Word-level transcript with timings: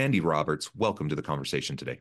Randi 0.00 0.20
Roberts, 0.20 0.74
welcome 0.74 1.10
to 1.10 1.14
the 1.14 1.20
conversation 1.20 1.76
today. 1.76 2.00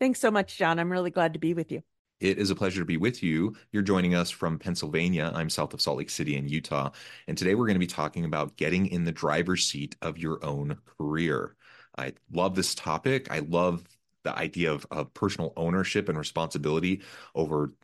Thanks 0.00 0.18
so 0.18 0.32
much, 0.32 0.58
John. 0.58 0.80
I'm 0.80 0.90
really 0.90 1.12
glad 1.12 1.34
to 1.34 1.38
be 1.38 1.54
with 1.54 1.70
you. 1.70 1.80
It 2.18 2.38
is 2.38 2.50
a 2.50 2.56
pleasure 2.56 2.80
to 2.80 2.84
be 2.84 2.96
with 2.96 3.22
you. 3.22 3.54
You're 3.70 3.84
joining 3.84 4.16
us 4.16 4.30
from 4.30 4.58
Pennsylvania. 4.58 5.30
I'm 5.32 5.48
south 5.48 5.72
of 5.72 5.80
Salt 5.80 5.98
Lake 5.98 6.10
City 6.10 6.34
in 6.34 6.48
Utah. 6.48 6.90
And 7.28 7.38
today 7.38 7.54
we're 7.54 7.66
going 7.66 7.76
to 7.76 7.78
be 7.78 7.86
talking 7.86 8.24
about 8.24 8.56
getting 8.56 8.86
in 8.86 9.04
the 9.04 9.12
driver's 9.12 9.64
seat 9.64 9.94
of 10.02 10.18
your 10.18 10.44
own 10.44 10.76
career. 10.98 11.54
I 11.96 12.14
love 12.32 12.56
this 12.56 12.74
topic. 12.74 13.30
I 13.30 13.38
love 13.38 13.84
the 14.24 14.36
idea 14.36 14.72
of, 14.72 14.84
of 14.90 15.14
personal 15.14 15.52
ownership 15.56 16.08
and 16.08 16.18
responsibility 16.18 17.02
over 17.36 17.74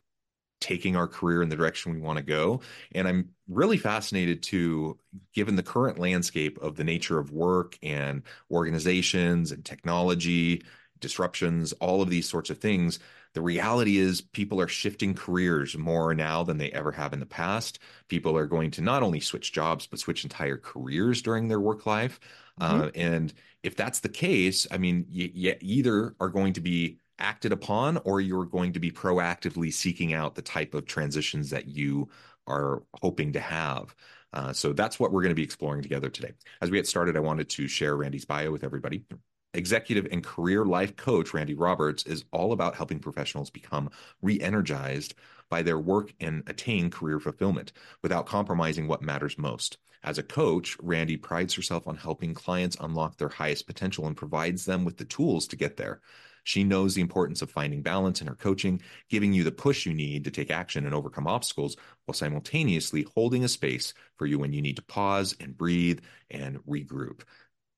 taking 0.63 0.95
our 0.95 1.07
career 1.07 1.43
in 1.43 1.49
the 1.49 1.57
direction 1.57 1.93
we 1.93 1.99
want 1.99 2.17
to 2.17 2.23
go. 2.23 2.61
And 2.95 3.05
I'm 3.05 3.29
really 3.49 3.77
fascinated 3.77 4.41
to, 4.43 4.97
given 5.33 5.57
the 5.57 5.61
current 5.63 5.99
landscape 5.99 6.57
of 6.59 6.77
the 6.77 6.85
nature 6.85 7.19
of 7.19 7.31
work 7.31 7.77
and 7.83 8.23
organizations 8.49 9.51
and 9.51 9.65
technology, 9.65 10.63
disruptions, 11.01 11.73
all 11.73 12.01
of 12.01 12.09
these 12.09 12.29
sorts 12.29 12.49
of 12.49 12.59
things. 12.59 12.99
The 13.33 13.41
reality 13.41 13.97
is, 13.97 14.21
people 14.21 14.61
are 14.61 14.69
shifting 14.69 15.15
careers 15.15 15.77
more 15.77 16.13
now 16.13 16.43
than 16.43 16.59
they 16.59 16.71
ever 16.71 16.93
have 16.93 17.11
in 17.11 17.19
the 17.19 17.25
past. 17.25 17.79
People 18.07 18.37
are 18.37 18.47
going 18.47 18.71
to 18.71 18.81
not 18.81 19.03
only 19.03 19.19
switch 19.19 19.51
jobs, 19.51 19.85
but 19.85 19.99
switch 19.99 20.23
entire 20.23 20.57
careers 20.57 21.21
during 21.21 21.49
their 21.49 21.59
work 21.59 21.85
life. 21.85 22.19
Mm-hmm. 22.61 22.81
Uh, 22.81 22.89
and 22.95 23.33
if 23.63 23.75
that's 23.75 23.99
the 23.99 24.09
case, 24.09 24.65
I 24.71 24.77
mean, 24.77 25.07
you, 25.09 25.29
you 25.33 25.55
either 25.59 26.15
are 26.19 26.29
going 26.29 26.53
to 26.53 26.61
be 26.61 26.99
acted 27.23 27.51
upon 27.51 27.97
or 28.03 28.21
you're 28.21 28.45
going 28.45 28.73
to 28.73 28.79
be 28.79 28.91
proactively 28.91 29.73
seeking 29.73 30.13
out 30.13 30.35
the 30.35 30.41
type 30.41 30.73
of 30.73 30.85
transitions 30.85 31.49
that 31.49 31.67
you 31.67 32.09
are 32.45 32.83
hoping 33.01 33.33
to 33.33 33.39
have. 33.39 33.95
Uh, 34.33 34.51
so 34.51 34.73
that's 34.73 34.99
what 34.99 35.11
we're 35.11 35.21
going 35.21 35.31
to 35.31 35.35
be 35.35 35.43
exploring 35.43 35.81
together 35.81 36.09
today. 36.09 36.33
As 36.61 36.69
we 36.69 36.77
get 36.77 36.87
started, 36.87 37.15
I 37.15 37.21
wanted 37.21 37.49
to 37.49 37.67
share 37.67 37.95
Randi's 37.95 38.25
bio 38.25 38.51
with 38.51 38.63
everybody. 38.63 39.05
Executive 39.53 40.07
and 40.11 40.23
career 40.23 40.65
life 40.65 40.95
coach 40.95 41.33
Randi 41.33 41.53
Roberts 41.53 42.03
is 42.05 42.25
all 42.31 42.51
about 42.51 42.75
helping 42.75 42.99
professionals 42.99 43.51
become 43.51 43.89
re 44.21 44.39
energized 44.39 45.13
by 45.49 45.61
their 45.61 45.77
work 45.77 46.11
and 46.19 46.41
attain 46.47 46.89
career 46.89 47.19
fulfillment 47.19 47.71
without 48.01 48.25
compromising 48.25 48.87
what 48.87 49.03
matters 49.03 49.37
most. 49.37 49.77
As 50.03 50.17
a 50.17 50.23
coach, 50.23 50.75
Randi 50.81 51.15
prides 51.15 51.53
herself 51.53 51.87
on 51.87 51.95
helping 51.95 52.33
clients 52.33 52.75
unlock 52.79 53.17
their 53.17 53.29
highest 53.29 53.67
potential 53.67 54.07
and 54.07 54.17
provides 54.17 54.65
them 54.65 54.83
with 54.83 54.97
the 54.97 55.05
tools 55.05 55.47
to 55.47 55.55
get 55.55 55.77
there. 55.77 56.01
She 56.43 56.63
knows 56.63 56.93
the 56.93 57.01
importance 57.01 57.41
of 57.41 57.49
finding 57.49 57.81
balance 57.81 58.21
in 58.21 58.27
her 58.27 58.35
coaching, 58.35 58.81
giving 59.09 59.33
you 59.33 59.43
the 59.43 59.51
push 59.51 59.85
you 59.85 59.93
need 59.93 60.25
to 60.25 60.31
take 60.31 60.51
action 60.51 60.85
and 60.85 60.93
overcome 60.93 61.27
obstacles 61.27 61.77
while 62.05 62.13
simultaneously 62.13 63.07
holding 63.15 63.43
a 63.43 63.47
space 63.47 63.93
for 64.17 64.25
you 64.25 64.39
when 64.39 64.53
you 64.53 64.61
need 64.61 64.75
to 64.75 64.83
pause 64.83 65.35
and 65.39 65.57
breathe 65.57 65.99
and 66.29 66.57
regroup. 66.65 67.21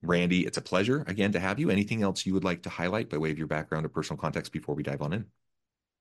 Randi, 0.02 0.46
it's 0.46 0.58
a 0.58 0.62
pleasure 0.62 1.04
again 1.08 1.32
to 1.32 1.40
have 1.40 1.60
you. 1.60 1.70
Anything 1.70 2.04
else 2.04 2.26
you 2.26 2.34
would 2.34 2.44
like 2.44 2.64
to 2.64 2.70
highlight 2.70 3.10
by 3.10 3.18
way 3.18 3.32
of 3.32 3.38
your 3.38 3.48
background 3.48 3.86
or 3.86 3.90
personal 3.90 4.20
context 4.20 4.52
before 4.52 4.76
we 4.76 4.84
dive 4.84 5.02
on 5.02 5.14
in? 5.14 5.26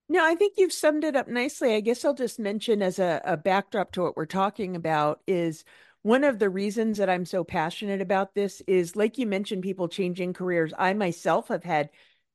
No, 0.09 0.25
I 0.25 0.35
think 0.35 0.55
you've 0.59 0.73
summed 0.73 1.05
it 1.05 1.17
up 1.17 1.29
nicely. 1.29 1.75
I 1.75 1.81
guess 1.81 2.05
I'll 2.05 2.15
just 2.15 2.39
mention 2.39 2.83
as 2.83 2.99
a, 2.99 3.23
a 3.25 3.37
backdrop 3.37 3.93
to 3.93 4.03
what 4.03 4.17
we're 4.17 4.27
talking 4.27 4.77
about 4.77 5.21
is 5.27 5.65
one 6.03 6.25
of 6.25 6.39
the 6.39 6.51
reasons 6.51 6.99
that 6.99 7.09
I'm 7.09 7.25
so 7.25 7.43
passionate 7.45 8.03
about 8.03 8.35
this 8.35 8.61
is, 8.67 8.95
like 8.95 9.17
you 9.17 9.27
mentioned, 9.27 9.63
people 9.63 9.89
changing 9.89 10.35
careers. 10.35 10.75
I 10.77 10.93
myself 10.93 11.49
have 11.49 11.65
had 11.65 11.89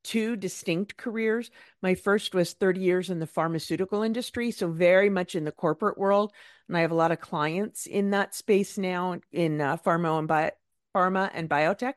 two 0.03 0.35
distinct 0.35 0.97
careers. 0.97 1.51
My 1.81 1.95
first 1.95 2.33
was 2.33 2.53
30 2.53 2.81
years 2.81 3.09
in 3.09 3.19
the 3.19 3.27
pharmaceutical 3.27 4.03
industry, 4.03 4.51
so 4.51 4.69
very 4.69 5.09
much 5.09 5.35
in 5.35 5.45
the 5.45 5.51
corporate 5.51 5.97
world. 5.97 6.33
And 6.67 6.77
I 6.77 6.81
have 6.81 6.91
a 6.91 6.95
lot 6.95 7.11
of 7.11 7.19
clients 7.19 7.85
in 7.85 8.11
that 8.11 8.35
space 8.35 8.77
now 8.77 9.19
in 9.31 9.61
uh, 9.61 9.77
pharma 9.77 10.19
and 10.19 10.27
bio, 10.27 10.51
pharma 10.95 11.29
and 11.33 11.49
biotech. 11.49 11.93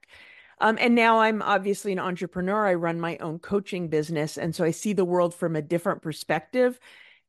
Um, 0.60 0.78
and 0.80 0.94
now 0.94 1.18
I'm 1.18 1.42
obviously 1.42 1.92
an 1.92 1.98
entrepreneur. 1.98 2.66
I 2.66 2.74
run 2.74 3.00
my 3.00 3.16
own 3.18 3.40
coaching 3.40 3.88
business, 3.88 4.38
and 4.38 4.54
so 4.54 4.64
I 4.64 4.70
see 4.70 4.92
the 4.92 5.04
world 5.04 5.34
from 5.34 5.56
a 5.56 5.62
different 5.62 6.02
perspective, 6.02 6.78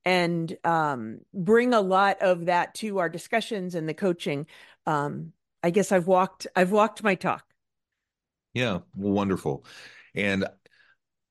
and 0.05 0.55
um, 0.63 1.21
bring 1.33 1.73
a 1.73 1.81
lot 1.81 2.21
of 2.21 2.45
that 2.45 2.75
to 2.75 2.99
our 2.99 3.09
discussions 3.09 3.73
and 3.73 3.89
the 3.89 3.93
coaching. 3.95 4.45
Um, 4.85 5.33
I 5.63 5.71
guess 5.71 5.91
I've 5.91 6.07
walked 6.07 6.45
I've 6.55 6.71
walked 6.71 7.01
my 7.03 7.15
talk. 7.15 7.43
Yeah, 8.53 8.79
wonderful. 8.95 9.65
And 10.13 10.45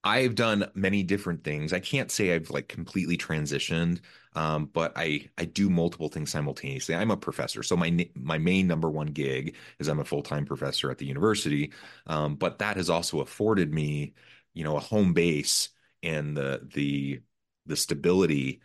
I've 0.04 0.34
done 0.34 0.68
many 0.74 1.04
different 1.04 1.44
things. 1.44 1.72
I 1.72 1.78
can't 1.78 2.10
say 2.10 2.34
I've 2.34 2.50
like 2.50 2.66
completely 2.68 3.16
transitioned, 3.16 4.00
um, 4.34 4.66
but 4.66 4.92
I 4.96 5.30
I 5.38 5.44
do 5.44 5.70
multiple 5.70 6.08
things 6.08 6.30
simultaneously. 6.32 6.94
I'm 6.96 7.12
a 7.12 7.16
professor, 7.16 7.62
so 7.62 7.76
my 7.76 8.08
my 8.16 8.38
main 8.38 8.66
number 8.66 8.90
one 8.90 9.08
gig 9.08 9.56
is 9.78 9.86
I'm 9.88 10.00
a 10.00 10.04
full 10.04 10.22
time 10.22 10.44
professor 10.44 10.90
at 10.90 10.98
the 10.98 11.06
university. 11.06 11.72
Um, 12.06 12.34
but 12.36 12.58
that 12.58 12.76
has 12.78 12.90
also 12.90 13.20
afforded 13.20 13.72
me, 13.72 14.14
you 14.54 14.64
know, 14.64 14.76
a 14.76 14.80
home 14.80 15.12
base 15.14 15.68
and 16.02 16.36
the 16.36 16.68
the 16.74 17.20
the 17.66 17.76
stability 17.76 18.60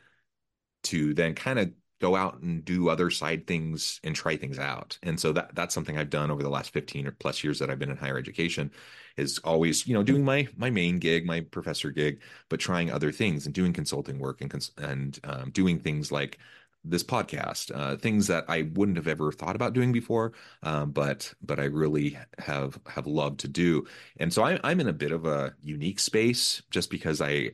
to 0.83 1.13
then 1.13 1.35
kind 1.35 1.59
of 1.59 1.71
go 1.99 2.15
out 2.15 2.39
and 2.41 2.63
do 2.63 2.89
other 2.89 3.09
side 3.09 3.47
things 3.47 3.99
and 4.03 4.15
try 4.15 4.37
things 4.37 4.59
out. 4.59 4.97
And 5.03 5.19
so 5.19 5.33
that 5.33 5.55
that's 5.55 5.73
something 5.73 5.97
I've 5.97 6.09
done 6.09 6.31
over 6.31 6.43
the 6.43 6.49
last 6.49 6.71
15 6.71 7.07
or 7.07 7.11
plus 7.11 7.43
years 7.43 7.59
that 7.59 7.69
I've 7.69 7.79
been 7.79 7.89
in 7.91 7.97
higher 7.97 8.17
education 8.17 8.71
is 9.17 9.39
always, 9.39 9.87
you 9.87 9.93
know, 9.93 10.03
doing 10.03 10.23
my 10.23 10.47
my 10.57 10.69
main 10.69 10.99
gig, 10.99 11.25
my 11.25 11.41
professor 11.41 11.91
gig, 11.91 12.21
but 12.49 12.59
trying 12.59 12.91
other 12.91 13.11
things 13.11 13.45
and 13.45 13.55
doing 13.55 13.73
consulting 13.73 14.19
work 14.19 14.41
and 14.41 14.51
cons- 14.51 14.71
and 14.77 15.19
um, 15.23 15.51
doing 15.51 15.79
things 15.79 16.11
like 16.11 16.37
this 16.83 17.03
podcast, 17.03 17.71
uh, 17.75 17.97
things 17.97 18.27
that 18.27 18.45
I 18.47 18.69
wouldn't 18.73 18.97
have 18.97 19.07
ever 19.07 19.31
thought 19.31 19.55
about 19.55 19.73
doing 19.73 19.91
before, 19.91 20.33
um, 20.63 20.91
but 20.91 21.33
but 21.41 21.59
I 21.59 21.65
really 21.65 22.17
have 22.39 22.79
have 22.87 23.07
loved 23.07 23.39
to 23.41 23.47
do. 23.47 23.87
And 24.19 24.31
so 24.33 24.43
I, 24.43 24.59
I'm 24.63 24.79
in 24.79 24.87
a 24.87 24.93
bit 24.93 25.11
of 25.11 25.25
a 25.25 25.55
unique 25.61 25.99
space 25.99 26.61
just 26.71 26.89
because 26.89 27.21
I, 27.21 27.51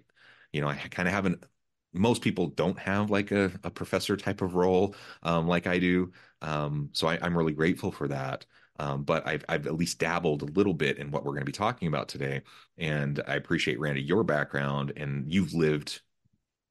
you 0.51 0.61
know, 0.61 0.67
I 0.67 0.75
kind 0.75 1.07
of 1.07 1.13
haven't 1.13 1.43
most 1.93 2.21
people 2.21 2.47
don't 2.47 2.77
have 2.79 3.09
like 3.09 3.31
a, 3.31 3.51
a 3.63 3.69
professor 3.69 4.17
type 4.17 4.41
of 4.41 4.55
role 4.55 4.95
um, 5.23 5.47
like 5.47 5.67
I 5.67 5.79
do. 5.79 6.11
Um, 6.41 6.89
so 6.91 7.07
I, 7.07 7.25
am 7.25 7.37
really 7.37 7.53
grateful 7.53 7.91
for 7.91 8.07
that. 8.07 8.45
Um, 8.79 9.03
but 9.03 9.25
I've, 9.27 9.45
I've 9.47 9.67
at 9.67 9.75
least 9.75 9.99
dabbled 9.99 10.41
a 10.41 10.51
little 10.53 10.73
bit 10.73 10.97
in 10.97 11.11
what 11.11 11.23
we're 11.23 11.33
going 11.33 11.41
to 11.41 11.45
be 11.45 11.51
talking 11.51 11.87
about 11.87 12.09
today. 12.09 12.41
And 12.77 13.21
I 13.27 13.35
appreciate, 13.35 13.79
Randi, 13.79 14.01
your 14.01 14.23
background 14.23 14.93
and 14.97 15.31
you've 15.31 15.53
lived 15.53 16.01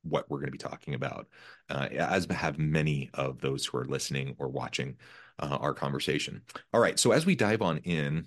what 0.03 0.29
we're 0.29 0.39
going 0.39 0.49
to 0.49 0.53
be 0.53 0.59
talking 0.59 0.95
about, 0.95 1.29
uh, 1.71 1.89
as 1.93 2.27
have 2.31 2.59
many 2.59 3.09
of 3.15 3.41
those 3.41 3.65
who 3.65 3.79
are 3.79 3.85
listening 3.85 4.35
or 4.39 4.49
watching 4.49 4.97
uh, 5.39 5.59
our 5.61 5.75
conversation. 5.75 6.43
All 6.73 6.81
right. 6.81 6.99
So 6.99 7.13
as 7.13 7.25
we 7.25 7.37
dive 7.37 7.63
on 7.63 7.79
in, 7.79 8.27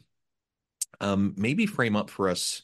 um, 1.02 1.34
maybe 1.38 1.66
frame 1.66 1.98
up 1.98 2.10
for 2.10 2.30
us 2.30 2.62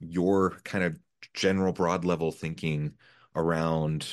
your 0.00 0.58
kind 0.64 0.84
of 0.84 0.98
general 1.34 1.72
broad 1.72 2.04
level 2.04 2.32
thinking 2.32 2.94
around 3.38 4.06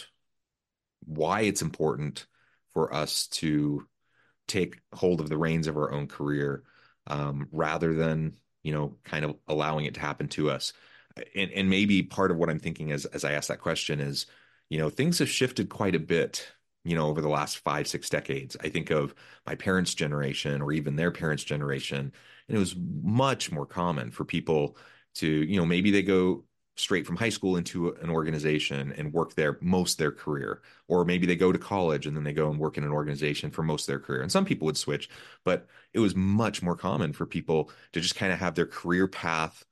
why 1.05 1.41
it's 1.41 1.61
important 1.61 2.25
for 2.73 2.93
us 2.93 3.27
to 3.27 3.85
take 4.47 4.79
hold 4.93 5.19
of 5.19 5.29
the 5.29 5.37
reins 5.37 5.67
of 5.67 5.77
our 5.77 5.91
own 5.91 6.07
career 6.07 6.63
um, 7.07 7.47
rather 7.51 7.93
than 7.93 8.37
you 8.63 8.71
know 8.71 8.95
kind 9.03 9.25
of 9.25 9.35
allowing 9.47 9.85
it 9.85 9.95
to 9.95 9.99
happen 9.99 10.27
to 10.29 10.49
us. 10.49 10.73
And, 11.35 11.51
and 11.51 11.69
maybe 11.69 12.03
part 12.03 12.29
of 12.29 12.35
what 12.35 12.49
i'm 12.49 12.59
thinking 12.59 12.91
as, 12.91 13.05
as 13.05 13.23
i 13.23 13.31
ask 13.31 13.47
that 13.47 13.61
question 13.61 14.01
is 14.01 14.25
you 14.69 14.77
know 14.77 14.89
things 14.89 15.19
have 15.19 15.29
shifted 15.29 15.69
quite 15.69 15.95
a 15.95 15.99
bit 15.99 16.45
you 16.85 16.95
know 16.95 17.07
over 17.07 17.19
the 17.19 17.27
last 17.27 17.57
five 17.57 17.87
six 17.87 18.09
decades. 18.09 18.55
I 18.61 18.69
think 18.69 18.91
of 18.91 19.13
my 19.45 19.55
parents 19.55 19.93
generation 19.93 20.61
or 20.61 20.71
even 20.71 20.95
their 20.95 21.11
parents 21.11 21.43
generation 21.43 22.13
and 22.47 22.55
it 22.55 22.59
was 22.59 22.75
much 22.77 23.51
more 23.51 23.65
common 23.65 24.11
for 24.11 24.23
people 24.23 24.77
to 25.15 25.27
you 25.27 25.57
know 25.57 25.65
maybe 25.65 25.91
they 25.91 26.03
go 26.03 26.45
straight 26.75 27.07
from 27.07 27.15
high 27.15 27.29
school 27.29 27.55
into 27.57 27.95
an 28.01 28.09
organization 28.09 28.93
and 28.97 29.13
work 29.13 29.33
there 29.35 29.57
most 29.61 29.97
their 29.97 30.11
career. 30.11 30.61
Or 30.87 31.05
maybe 31.05 31.25
they 31.25 31.35
go 31.35 31.51
to 31.51 31.59
college 31.59 32.05
and 32.05 32.15
then 32.15 32.23
they 32.23 32.33
go 32.33 32.49
and 32.49 32.59
work 32.59 32.77
in 32.77 32.83
an 32.83 32.91
organization 32.91 33.49
for 33.49 33.63
most 33.63 33.83
of 33.83 33.87
their 33.87 33.99
career. 33.99 34.21
And 34.21 34.31
some 34.31 34.45
people 34.45 34.65
would 34.65 34.77
switch, 34.77 35.09
but 35.43 35.67
it 35.93 35.99
was 35.99 36.15
much 36.15 36.61
more 36.61 36.75
common 36.75 37.13
for 37.13 37.25
people 37.25 37.71
to 37.93 38.01
just 38.01 38.15
kind 38.15 38.33
of 38.33 38.39
have 38.39 38.55
their 38.55 38.65
career 38.65 39.07
path 39.07 39.65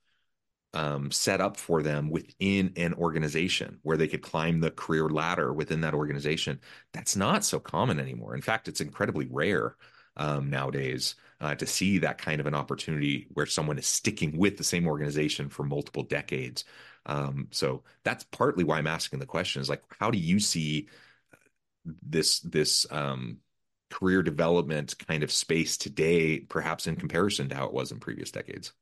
um, 0.72 1.10
set 1.10 1.40
up 1.40 1.56
for 1.56 1.82
them 1.82 2.10
within 2.10 2.72
an 2.76 2.94
organization 2.94 3.78
where 3.82 3.96
they 3.96 4.08
could 4.08 4.22
climb 4.22 4.60
the 4.60 4.72
career 4.72 5.08
ladder 5.08 5.52
within 5.52 5.82
that 5.82 5.94
organization. 5.94 6.60
That's 6.92 7.14
not 7.16 7.44
so 7.44 7.60
common 7.60 8.00
anymore. 8.00 8.34
In 8.34 8.42
fact, 8.42 8.66
it's 8.66 8.80
incredibly 8.80 9.28
rare 9.30 9.76
um, 10.16 10.50
nowadays 10.50 11.14
uh, 11.40 11.54
to 11.54 11.66
see 11.66 11.98
that 11.98 12.18
kind 12.18 12.40
of 12.40 12.46
an 12.46 12.54
opportunity 12.54 13.26
where 13.34 13.46
someone 13.46 13.78
is 13.78 13.86
sticking 13.86 14.36
with 14.36 14.56
the 14.56 14.64
same 14.64 14.86
organization 14.86 15.48
for 15.48 15.62
multiple 15.62 16.02
decades. 16.02 16.64
Um, 17.06 17.48
so 17.50 17.82
that's 18.02 18.24
partly 18.24 18.64
why 18.64 18.78
I'm 18.78 18.86
asking 18.86 19.18
the 19.18 19.26
question: 19.26 19.62
is 19.62 19.68
like, 19.68 19.82
how 19.98 20.10
do 20.10 20.18
you 20.18 20.40
see 20.40 20.88
this 22.02 22.40
this 22.40 22.86
um, 22.90 23.38
career 23.90 24.22
development 24.22 24.96
kind 25.06 25.22
of 25.22 25.30
space 25.30 25.76
today, 25.76 26.40
perhaps 26.40 26.86
in 26.86 26.96
comparison 26.96 27.48
to 27.48 27.54
how 27.54 27.66
it 27.66 27.72
was 27.72 27.92
in 27.92 28.00
previous 28.00 28.30
decades? 28.30 28.72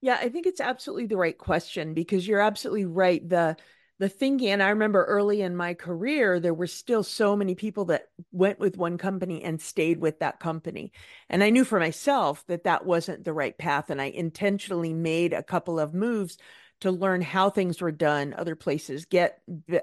Yeah, 0.00 0.18
I 0.20 0.28
think 0.28 0.46
it's 0.46 0.60
absolutely 0.60 1.06
the 1.06 1.16
right 1.16 1.36
question 1.36 1.94
because 1.94 2.26
you're 2.26 2.40
absolutely 2.40 2.86
right. 2.86 3.26
The 3.28 3.56
the 3.98 4.08
thinking, 4.08 4.50
and 4.50 4.62
I 4.62 4.68
remember 4.68 5.04
early 5.04 5.42
in 5.42 5.56
my 5.56 5.74
career, 5.74 6.38
there 6.38 6.54
were 6.54 6.68
still 6.68 7.02
so 7.02 7.34
many 7.34 7.56
people 7.56 7.86
that 7.86 8.06
went 8.30 8.60
with 8.60 8.76
one 8.76 8.96
company 8.96 9.42
and 9.42 9.60
stayed 9.60 9.98
with 9.98 10.20
that 10.20 10.38
company. 10.38 10.92
And 11.28 11.42
I 11.42 11.50
knew 11.50 11.64
for 11.64 11.80
myself 11.80 12.44
that 12.46 12.62
that 12.62 12.86
wasn't 12.86 13.24
the 13.24 13.32
right 13.32 13.58
path. 13.58 13.90
And 13.90 14.00
I 14.00 14.04
intentionally 14.04 14.94
made 14.94 15.32
a 15.32 15.42
couple 15.42 15.80
of 15.80 15.94
moves 15.94 16.38
to 16.80 16.90
learn 16.90 17.20
how 17.22 17.50
things 17.50 17.80
were 17.80 17.92
done 17.92 18.34
other 18.34 18.54
places, 18.54 19.04
get 19.04 19.40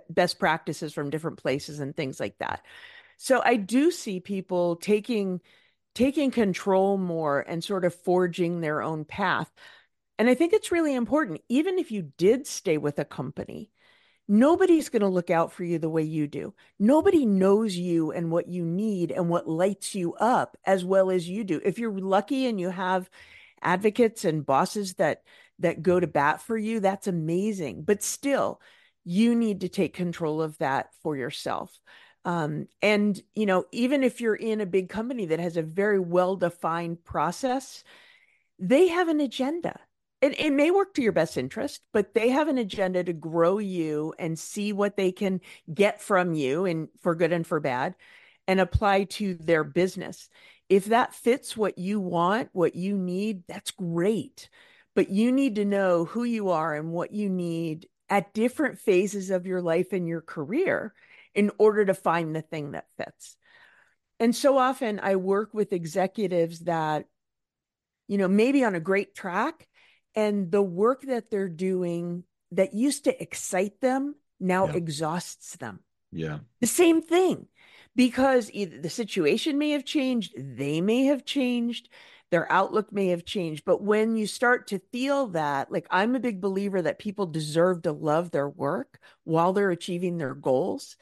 best 0.10 0.40
practices 0.40 0.94
from 0.94 1.10
different 1.10 1.38
places 1.38 1.80
and 1.80 1.96
things 1.96 2.20
like 2.20 2.38
that. 2.40 2.64
So 3.18 3.42
I 3.44 3.56
do 3.56 3.92
see 3.92 4.20
people 4.20 4.76
taking 4.78 5.42
taking 5.94 6.30
control 6.30 6.98
more 6.98 7.40
and 7.40 7.64
sort 7.64 7.86
of 7.86 7.96
forging 7.96 8.60
their 8.60 8.82
own 8.82 9.06
path. 9.06 9.50
And 10.20 10.30
I 10.30 10.34
think 10.36 10.54
it's 10.54 10.72
really 10.72 10.94
important, 10.94 11.42
even 11.50 11.80
if 11.80 11.90
you 11.90 12.12
did 12.18 12.46
stay 12.46 12.78
with 12.78 13.00
a 13.00 13.06
company, 13.06 13.72
nobody's 14.28 14.90
going 14.90 15.02
to 15.02 15.08
look 15.08 15.30
out 15.30 15.54
for 15.54 15.64
you 15.64 15.80
the 15.80 15.90
way 15.90 16.04
you 16.04 16.28
do. 16.28 16.54
Nobody 16.80 17.26
knows 17.26 17.76
you 17.76 18.12
and 18.12 18.30
what 18.30 18.50
you 18.50 18.66
need 18.66 19.12
and 19.12 19.30
what 19.30 19.48
lights 19.48 19.96
you 19.96 20.14
up 20.16 20.58
as 20.66 20.84
well 20.84 21.10
as 21.10 21.30
you 21.30 21.44
do. 21.46 21.62
If 21.64 21.80
you're 21.80 21.98
lucky 21.98 22.46
and 22.46 22.60
you 22.60 22.70
have 22.70 23.10
advocates 23.62 24.26
and 24.26 24.46
bosses 24.46 24.96
that 24.96 25.24
that 25.60 25.82
go 25.82 26.00
to 26.00 26.08
bat 26.08 26.42
for 26.42 26.58
you, 26.58 26.80
that's 26.80 27.08
amazing. 27.08 27.84
But 27.84 28.04
still, 28.04 28.62
you 29.04 29.36
need 29.36 29.62
to 29.62 29.70
take 29.70 29.94
control 29.94 30.42
of 30.42 30.58
that 30.58 30.90
for 31.02 31.16
yourself. 31.16 31.80
Um, 32.26 32.68
and 32.82 33.22
you 33.36 33.46
know, 33.46 33.66
even 33.72 34.04
if 34.04 34.20
you're 34.20 34.36
in 34.36 34.62
a 34.62 34.66
big 34.66 34.90
company 34.90 35.28
that 35.28 35.40
has 35.40 35.58
a 35.58 35.62
very 35.62 36.00
well 36.00 36.36
defined 36.36 37.04
process, 37.04 37.84
they 38.58 38.88
have 38.88 39.10
an 39.10 39.20
agenda 39.20 39.80
it, 40.26 40.40
it 40.40 40.52
may 40.54 40.72
work 40.72 40.94
to 40.96 41.02
your 41.02 41.12
best 41.12 41.38
interest, 41.38 41.82
but 41.94 42.14
they 42.14 42.30
have 42.30 42.48
an 42.48 42.58
agenda 42.58 43.04
to 43.04 43.14
grow 43.14 43.60
you 43.60 44.14
and 44.18 44.40
see 44.40 44.74
what 44.74 44.98
they 44.98 45.12
can 45.12 45.42
get 45.72 46.02
from 46.02 46.34
you 46.34 46.66
and 46.66 46.88
for 47.02 47.16
good 47.16 47.32
and 47.32 47.46
for 47.46 47.60
bad 47.60 47.96
and 48.48 48.60
apply 48.60 49.04
to 49.04 49.36
their 49.36 49.64
business. 49.64 50.30
If 50.68 50.86
that 50.86 51.14
fits 51.14 51.56
what 51.56 51.78
you 51.78 52.00
want, 52.00 52.50
what 52.54 52.76
you 52.76 52.98
need, 52.98 53.44
that's 53.48 53.72
great. 53.72 54.50
But 54.96 55.10
you 55.10 55.32
need 55.32 55.56
to 55.56 55.66
know 55.66 56.06
who 56.06 56.24
you 56.24 56.50
are 56.50 56.74
and 56.74 56.92
what 56.92 57.12
you 57.12 57.30
need 57.30 57.88
at 58.10 58.34
different 58.34 58.80
phases 58.80 59.30
of 59.30 59.46
your 59.46 59.62
life 59.62 59.92
and 59.92 60.08
your 60.08 60.22
career 60.22 60.94
in 61.34 61.52
order 61.58 61.86
to 61.86 61.94
find 61.94 62.36
the 62.36 62.42
thing 62.42 62.72
that 62.72 62.88
fits. 62.98 63.36
And 64.20 64.34
so 64.36 64.58
often 64.58 65.00
I 65.04 65.18
work 65.18 65.54
with 65.54 65.74
executives 65.74 66.62
that, 66.62 67.06
you 68.08 68.18
know, 68.18 68.30
maybe 68.30 68.64
on 68.64 68.76
a 68.76 68.80
great 68.80 69.14
track, 69.14 69.68
and 70.16 70.50
the 70.50 70.62
work 70.62 71.02
that 71.02 71.30
they're 71.30 71.50
doing 71.50 72.24
that 72.52 72.74
used 72.74 73.04
to 73.04 73.22
excite 73.22 73.82
them 73.82 74.16
now 74.40 74.68
yeah. 74.68 74.76
exhausts 74.76 75.58
them. 75.58 75.82
Yeah. 76.12 76.40
The 76.62 76.68
same 76.68 77.02
thing 77.02 77.48
because 77.96 78.50
either 78.54 78.80
the 78.80 78.90
situation 78.90 79.58
may 79.58 79.72
have 79.72 79.84
changed, 79.84 80.34
they 80.38 80.80
may 80.80 81.06
have 81.06 81.26
changed, 81.26 81.90
their 82.32 82.52
outlook 82.52 82.92
may 82.92 83.08
have 83.08 83.26
changed. 83.26 83.64
But 83.66 83.82
when 83.82 84.18
you 84.18 84.28
start 84.28 84.68
to 84.68 84.80
feel 84.92 85.28
that, 85.28 85.72
like 85.72 85.88
I'm 85.90 86.16
a 86.16 86.20
big 86.20 86.42
believer 86.42 86.82
that 86.82 87.00
people 87.00 87.26
deserve 87.26 87.84
to 87.84 87.92
love 87.92 88.32
their 88.32 88.50
work 88.50 89.00
while 89.24 89.54
they're 89.54 89.72
achieving 89.72 90.18
their 90.18 90.34
goals, 90.34 90.98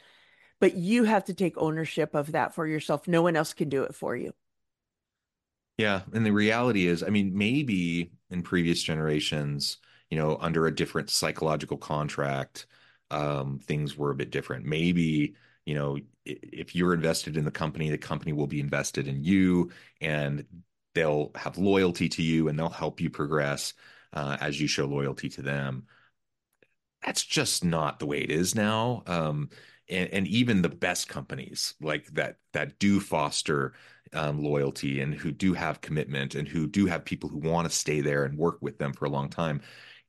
but 0.59 0.75
you 0.75 1.05
have 1.05 1.25
to 1.25 1.33
take 1.33 1.57
ownership 1.57 2.13
of 2.13 2.33
that 2.33 2.53
for 2.55 2.67
yourself. 2.67 3.07
No 3.07 3.21
one 3.21 3.35
else 3.35 3.53
can 3.53 3.69
do 3.69 3.83
it 3.83 3.95
for 3.95 4.15
you. 4.15 4.33
Yeah. 5.77 6.01
And 6.13 6.25
the 6.25 6.31
reality 6.31 6.87
is, 6.87 7.03
I 7.03 7.09
mean, 7.09 7.35
maybe 7.35 8.11
in 8.29 8.43
previous 8.43 8.81
generations, 8.81 9.77
you 10.09 10.17
know, 10.17 10.37
under 10.39 10.67
a 10.67 10.75
different 10.75 11.09
psychological 11.09 11.77
contract, 11.77 12.67
um, 13.09 13.59
things 13.59 13.97
were 13.97 14.11
a 14.11 14.15
bit 14.15 14.29
different. 14.29 14.65
Maybe, 14.65 15.35
you 15.65 15.73
know, 15.73 15.97
if 16.25 16.75
you're 16.75 16.93
invested 16.93 17.37
in 17.37 17.45
the 17.45 17.51
company, 17.51 17.89
the 17.89 17.97
company 17.97 18.33
will 18.33 18.47
be 18.47 18.59
invested 18.59 19.07
in 19.07 19.23
you 19.23 19.71
and 19.99 20.45
they'll 20.94 21.31
have 21.36 21.57
loyalty 21.57 22.10
to 22.10 22.22
you 22.22 22.48
and 22.48 22.57
they'll 22.57 22.69
help 22.69 23.01
you 23.01 23.10
progress 23.10 23.74
uh, 24.13 24.38
as 24.40 24.60
you 24.60 24.68
show 24.68 24.86
loyalty 24.86 25.30
to 25.30 25.42
them. 25.42 25.88
That's 27.06 27.24
just 27.24 27.66
not 27.66 28.00
the 28.00 28.06
way 28.06 28.19
it 28.19 28.31
is 28.31 28.56
now. 28.56 29.04
Um, 29.07 29.50
and, 29.90 30.10
and 30.12 30.28
even 30.28 30.62
the 30.62 30.69
best 30.69 31.10
companies 31.10 31.74
like 31.81 32.07
that 32.13 32.38
that 32.54 32.80
do 32.80 33.00
foster 33.00 33.74
um, 34.13 34.42
loyalty 34.42 35.01
and 35.01 35.13
who 35.13 35.31
do 35.31 35.54
have 35.54 35.81
commitment 35.81 36.36
and 36.36 36.48
who 36.48 36.68
do 36.68 36.86
have 36.86 37.04
people 37.04 37.30
who 37.30 37.38
want 37.40 37.69
to 37.69 37.75
stay 37.75 38.01
there 38.01 38.24
and 38.24 38.38
work 38.38 38.57
with 38.62 38.78
them 38.78 38.94
for 38.94 39.06
a 39.06 39.10
long 39.10 39.30
time. 39.30 39.62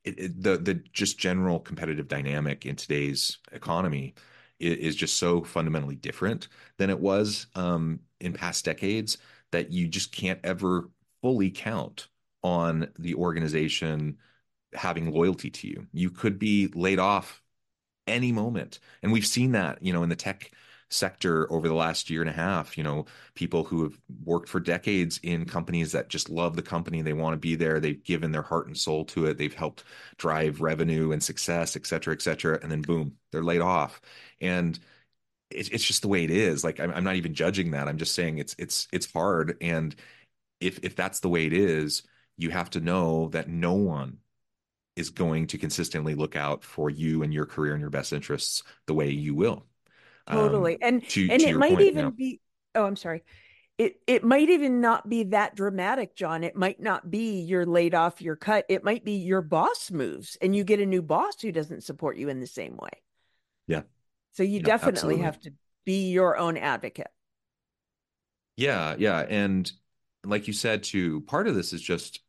It, 0.03 0.19
it, 0.19 0.43
the 0.43 0.57
the 0.57 0.75
just 0.93 1.17
general 1.17 1.59
competitive 1.59 2.07
dynamic 2.07 2.65
in 2.65 2.75
today's 2.75 3.39
economy 3.51 4.13
is, 4.59 4.77
is 4.77 4.95
just 4.95 5.17
so 5.17 5.43
fundamentally 5.43 5.95
different 5.95 6.47
than 6.77 6.89
it 6.89 6.99
was 6.99 7.47
um, 7.55 7.99
in 8.19 8.33
past 8.33 8.65
decades 8.65 9.17
that 9.55 9.71
you 9.71 9.87
just 9.87 10.11
can't 10.11 10.39
ever 10.43 10.89
fully 11.21 11.49
count 11.49 12.07
on 12.43 12.89
the 12.99 13.15
organization 13.15 14.17
having 14.73 15.11
loyalty 15.11 15.49
to 15.49 15.67
you. 15.67 15.87
You 15.93 16.11
could 16.11 16.37
be 16.37 16.67
laid 16.75 16.99
off 16.99 17.41
any 18.05 18.31
moment, 18.31 18.79
and 19.01 19.11
we've 19.11 19.25
seen 19.25 19.53
that, 19.53 19.81
you 19.81 19.93
know, 19.93 20.03
in 20.03 20.09
the 20.09 20.15
tech 20.15 20.51
sector 20.91 21.51
over 21.51 21.67
the 21.67 21.73
last 21.73 22.09
year 22.09 22.21
and 22.21 22.29
a 22.29 22.33
half. 22.33 22.77
You 22.77 22.83
know, 22.83 23.05
people 23.33 23.63
who 23.63 23.83
have 23.83 23.97
worked 24.23 24.49
for 24.49 24.59
decades 24.59 25.19
in 25.23 25.45
companies 25.45 25.93
that 25.93 26.09
just 26.09 26.29
love 26.29 26.55
the 26.55 26.61
company, 26.61 27.01
they 27.01 27.13
want 27.13 27.33
to 27.33 27.39
be 27.39 27.55
there, 27.55 27.79
they've 27.79 28.03
given 28.03 28.31
their 28.31 28.43
heart 28.43 28.67
and 28.67 28.77
soul 28.77 29.05
to 29.05 29.25
it, 29.25 29.37
they've 29.37 29.53
helped 29.53 29.83
drive 30.17 30.61
revenue 30.61 31.11
and 31.13 31.23
success, 31.23 31.75
et 31.75 31.87
cetera, 31.87 32.13
et 32.13 32.21
cetera, 32.21 32.59
and 32.61 32.71
then 32.71 32.81
boom, 32.81 33.13
they're 33.31 33.43
laid 33.43 33.61
off. 33.61 34.01
And 34.41 34.77
it's 35.49 35.69
it's 35.69 35.83
just 35.83 36.01
the 36.01 36.07
way 36.07 36.23
it 36.23 36.31
is. 36.31 36.63
Like 36.63 36.79
I'm, 36.79 36.91
I'm 36.91 37.03
not 37.03 37.15
even 37.15 37.33
judging 37.33 37.71
that. 37.71 37.87
I'm 37.87 37.97
just 37.97 38.15
saying 38.15 38.37
it's 38.37 38.55
it's 38.57 38.87
it's 38.91 39.11
hard. 39.11 39.57
And 39.61 39.95
if 40.59 40.79
if 40.83 40.95
that's 40.95 41.19
the 41.19 41.29
way 41.29 41.45
it 41.45 41.53
is, 41.53 42.03
you 42.37 42.49
have 42.49 42.69
to 42.71 42.79
know 42.79 43.29
that 43.29 43.49
no 43.49 43.73
one 43.73 44.17
is 44.95 45.09
going 45.09 45.47
to 45.47 45.57
consistently 45.57 46.15
look 46.15 46.35
out 46.35 46.63
for 46.63 46.89
you 46.89 47.21
and 47.23 47.33
your 47.33 47.45
career 47.45 47.73
and 47.73 47.81
your 47.81 47.89
best 47.89 48.13
interests 48.13 48.63
the 48.87 48.93
way 48.93 49.09
you 49.09 49.35
will. 49.35 49.65
Totally. 50.29 50.75
Um, 50.75 50.79
and 50.81 51.09
to, 51.09 51.27
and 51.29 51.41
to 51.41 51.49
it 51.49 51.57
might 51.57 51.71
point, 51.71 51.81
even 51.81 52.11
be 52.11 52.39
oh, 52.73 52.85
I'm 52.85 52.95
sorry. 52.95 53.23
It 53.77 53.99
it 54.07 54.23
might 54.23 54.49
even 54.49 54.79
not 54.79 55.07
be 55.07 55.23
that 55.25 55.55
dramatic, 55.55 56.15
John. 56.15 56.43
It 56.43 56.55
might 56.55 56.79
not 56.79 57.11
be 57.11 57.41
you're 57.41 57.65
laid 57.65 57.93
off, 57.93 58.21
you're 58.21 58.37
cut. 58.37 58.65
It 58.69 58.83
might 58.83 59.03
be 59.03 59.17
your 59.17 59.41
boss 59.41 59.91
moves 59.91 60.37
and 60.41 60.55
you 60.55 60.63
get 60.63 60.79
a 60.79 60.85
new 60.85 61.01
boss 61.01 61.41
who 61.41 61.51
doesn't 61.51 61.83
support 61.83 62.17
you 62.17 62.29
in 62.29 62.39
the 62.39 62.47
same 62.47 62.77
way. 62.77 63.01
Yeah. 63.67 63.81
So 64.35 64.43
you 64.43 64.59
yeah, 64.59 64.65
definitely 64.65 65.21
absolutely. 65.21 65.23
have 65.23 65.39
to 65.41 65.53
be 65.85 66.11
your 66.11 66.37
own 66.37 66.57
advocate. 66.57 67.07
Yeah, 68.57 68.95
yeah. 68.97 69.25
And 69.27 69.71
like 70.23 70.47
you 70.47 70.53
said, 70.53 70.83
too, 70.83 71.21
part 71.21 71.47
of 71.47 71.55
this 71.55 71.73
is 71.73 71.81
just 71.81 72.21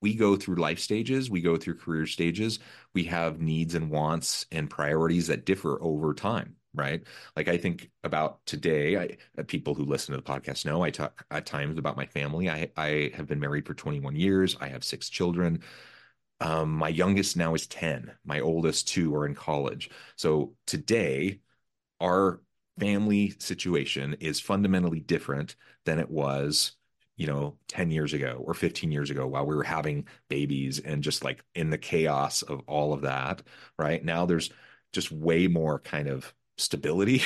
we 0.00 0.14
go 0.14 0.36
through 0.36 0.56
life 0.56 0.78
stages, 0.78 1.30
we 1.30 1.40
go 1.40 1.56
through 1.56 1.78
career 1.78 2.06
stages, 2.06 2.60
we 2.94 3.04
have 3.04 3.40
needs 3.40 3.74
and 3.74 3.90
wants 3.90 4.46
and 4.52 4.70
priorities 4.70 5.26
that 5.26 5.44
differ 5.44 5.82
over 5.82 6.14
time 6.14 6.54
right? 6.74 7.02
Like 7.34 7.48
I 7.48 7.56
think 7.56 7.90
about 8.04 8.44
today, 8.46 8.96
I 8.96 9.16
uh, 9.38 9.42
people 9.42 9.74
who 9.74 9.84
listen 9.84 10.14
to 10.14 10.20
the 10.20 10.22
podcast 10.22 10.64
know 10.64 10.82
I 10.82 10.90
talk 10.90 11.24
at 11.30 11.46
times 11.46 11.78
about 11.78 11.96
my 11.96 12.06
family. 12.06 12.48
I 12.48 12.70
I 12.76 13.10
have 13.14 13.26
been 13.26 13.40
married 13.40 13.66
for 13.66 13.74
21 13.74 14.14
years. 14.16 14.56
I 14.60 14.68
have 14.68 14.84
six 14.84 15.08
children. 15.08 15.62
Um, 16.40 16.70
my 16.72 16.88
youngest 16.88 17.36
now 17.36 17.54
is 17.54 17.66
10. 17.66 18.12
My 18.24 18.40
oldest 18.40 18.88
two 18.88 19.14
are 19.16 19.26
in 19.26 19.34
college. 19.34 19.90
So 20.16 20.54
today, 20.66 21.40
our 22.00 22.40
family 22.78 23.34
situation 23.38 24.16
is 24.20 24.40
fundamentally 24.40 25.00
different 25.00 25.56
than 25.84 25.98
it 25.98 26.10
was 26.10 26.72
you 27.16 27.26
know 27.26 27.56
10 27.68 27.90
years 27.90 28.12
ago 28.12 28.42
or 28.44 28.54
15 28.54 28.92
years 28.92 29.10
ago 29.10 29.26
while 29.26 29.44
we 29.44 29.56
were 29.56 29.64
having 29.64 30.06
babies 30.28 30.78
and 30.78 31.02
just 31.02 31.24
like 31.24 31.44
in 31.54 31.70
the 31.70 31.78
chaos 31.78 32.42
of 32.42 32.60
all 32.66 32.92
of 32.92 33.02
that 33.02 33.42
right? 33.78 34.04
Now 34.04 34.26
there's 34.26 34.50
just 34.92 35.10
way 35.12 35.48
more 35.48 35.80
kind 35.80 36.08
of 36.08 36.32
stability 36.56 37.22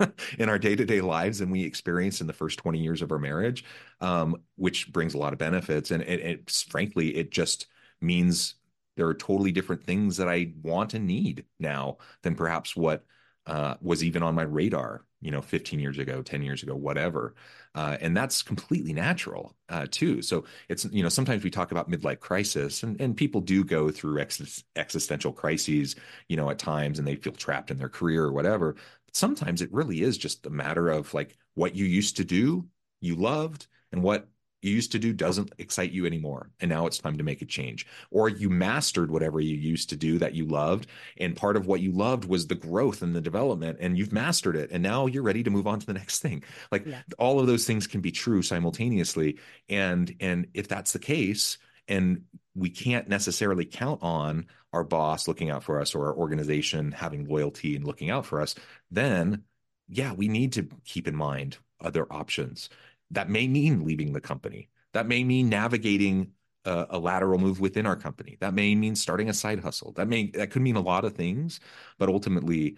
in 0.38 0.48
our 0.48 0.58
day-to-day 0.58 1.00
lives 1.00 1.38
than 1.38 1.50
we 1.50 1.62
experienced 1.64 2.20
in 2.20 2.26
the 2.26 2.32
first 2.32 2.58
20 2.58 2.78
years 2.78 3.02
of 3.02 3.12
our 3.12 3.18
marriage 3.18 3.64
um, 4.00 4.36
which 4.56 4.92
brings 4.92 5.14
a 5.14 5.18
lot 5.18 5.32
of 5.32 5.38
benefits. 5.38 5.90
And 5.90 6.02
it, 6.02 6.20
it 6.20 6.50
frankly 6.50 7.16
it 7.16 7.30
just 7.30 7.66
means 8.00 8.54
there 8.96 9.06
are 9.06 9.14
totally 9.14 9.52
different 9.52 9.84
things 9.84 10.16
that 10.16 10.28
i 10.28 10.52
want 10.62 10.94
and 10.94 11.06
need 11.06 11.44
now 11.58 11.96
than 12.22 12.34
perhaps 12.34 12.76
what 12.76 13.04
uh, 13.48 13.74
was 13.80 14.04
even 14.04 14.22
on 14.22 14.34
my 14.34 14.42
radar 14.42 15.04
you 15.20 15.32
know 15.32 15.42
15 15.42 15.80
years 15.80 15.98
ago 15.98 16.22
10 16.22 16.42
years 16.42 16.62
ago 16.62 16.76
whatever. 16.76 17.34
Uh, 17.74 17.96
and 18.00 18.16
that's 18.16 18.42
completely 18.42 18.92
natural 18.92 19.54
uh, 19.68 19.86
too. 19.90 20.22
So 20.22 20.44
it's 20.68 20.84
you 20.86 21.02
know 21.02 21.08
sometimes 21.08 21.42
we 21.42 21.50
talk 21.50 21.72
about 21.72 21.90
midlife 21.90 22.20
crisis 22.20 22.82
and, 22.82 23.00
and 23.00 23.16
people 23.16 23.40
do 23.40 23.64
go 23.64 23.90
through 23.90 24.20
ex- 24.20 24.62
existential 24.76 25.32
crises 25.32 25.96
you 26.28 26.36
know 26.36 26.50
at 26.50 26.58
times 26.58 26.98
and 26.98 27.08
they 27.08 27.16
feel 27.16 27.32
trapped 27.32 27.70
in 27.70 27.78
their 27.78 27.88
career 27.88 28.24
or 28.24 28.32
whatever. 28.32 28.74
But 29.06 29.16
sometimes 29.16 29.62
it 29.62 29.72
really 29.72 30.02
is 30.02 30.18
just 30.18 30.46
a 30.46 30.50
matter 30.50 30.88
of 30.88 31.12
like 31.14 31.36
what 31.54 31.74
you 31.74 31.84
used 31.84 32.18
to 32.18 32.24
do 32.24 32.68
you 33.00 33.14
loved 33.14 33.66
and 33.92 34.02
what 34.02 34.28
you 34.62 34.72
used 34.72 34.92
to 34.92 34.98
do 34.98 35.12
doesn't 35.12 35.52
excite 35.58 35.92
you 35.92 36.04
anymore 36.06 36.50
and 36.60 36.68
now 36.68 36.86
it's 36.86 36.98
time 36.98 37.16
to 37.18 37.24
make 37.24 37.42
a 37.42 37.46
change. 37.46 37.86
Or 38.10 38.28
you 38.28 38.50
mastered 38.50 39.10
whatever 39.10 39.40
you 39.40 39.56
used 39.56 39.90
to 39.90 39.96
do 39.96 40.18
that 40.18 40.34
you 40.34 40.46
loved 40.46 40.88
and 41.16 41.36
part 41.36 41.56
of 41.56 41.66
what 41.66 41.80
you 41.80 41.92
loved 41.92 42.24
was 42.24 42.46
the 42.46 42.54
growth 42.54 43.02
and 43.02 43.14
the 43.14 43.20
development 43.20 43.78
and 43.80 43.96
you've 43.96 44.12
mastered 44.12 44.56
it 44.56 44.70
and 44.70 44.82
now 44.82 45.06
you're 45.06 45.22
ready 45.22 45.42
to 45.42 45.50
move 45.50 45.66
on 45.66 45.78
to 45.80 45.86
the 45.86 45.92
next 45.94 46.20
thing. 46.20 46.42
Like 46.72 46.86
yeah. 46.86 47.02
all 47.18 47.40
of 47.40 47.46
those 47.46 47.66
things 47.66 47.86
can 47.86 48.00
be 48.00 48.10
true 48.10 48.42
simultaneously 48.42 49.38
and 49.68 50.14
and 50.20 50.48
if 50.54 50.68
that's 50.68 50.92
the 50.92 50.98
case 50.98 51.58
and 51.86 52.22
we 52.54 52.70
can't 52.70 53.08
necessarily 53.08 53.64
count 53.64 54.02
on 54.02 54.46
our 54.72 54.84
boss 54.84 55.28
looking 55.28 55.50
out 55.50 55.62
for 55.62 55.80
us 55.80 55.94
or 55.94 56.06
our 56.06 56.14
organization 56.14 56.92
having 56.92 57.26
loyalty 57.26 57.76
and 57.76 57.86
looking 57.86 58.10
out 58.10 58.26
for 58.26 58.40
us 58.40 58.54
then 58.90 59.44
yeah 59.88 60.12
we 60.12 60.28
need 60.28 60.52
to 60.52 60.68
keep 60.84 61.08
in 61.08 61.16
mind 61.16 61.58
other 61.80 62.06
options 62.10 62.68
that 63.10 63.30
may 63.30 63.48
mean 63.48 63.84
leaving 63.84 64.12
the 64.12 64.20
company. 64.20 64.68
That 64.92 65.06
may 65.06 65.24
mean 65.24 65.48
navigating 65.48 66.32
a, 66.64 66.86
a, 66.90 66.98
lateral 66.98 67.38
move 67.38 67.60
within 67.60 67.86
our 67.86 67.96
company. 67.96 68.36
That 68.40 68.54
may 68.54 68.74
mean 68.74 68.96
starting 68.96 69.28
a 69.28 69.34
side 69.34 69.60
hustle. 69.60 69.92
That 69.92 70.08
may 70.08 70.30
that 70.32 70.50
could 70.50 70.62
mean 70.62 70.76
a 70.76 70.80
lot 70.80 71.04
of 71.04 71.14
things, 71.14 71.60
but 71.98 72.08
ultimately, 72.08 72.76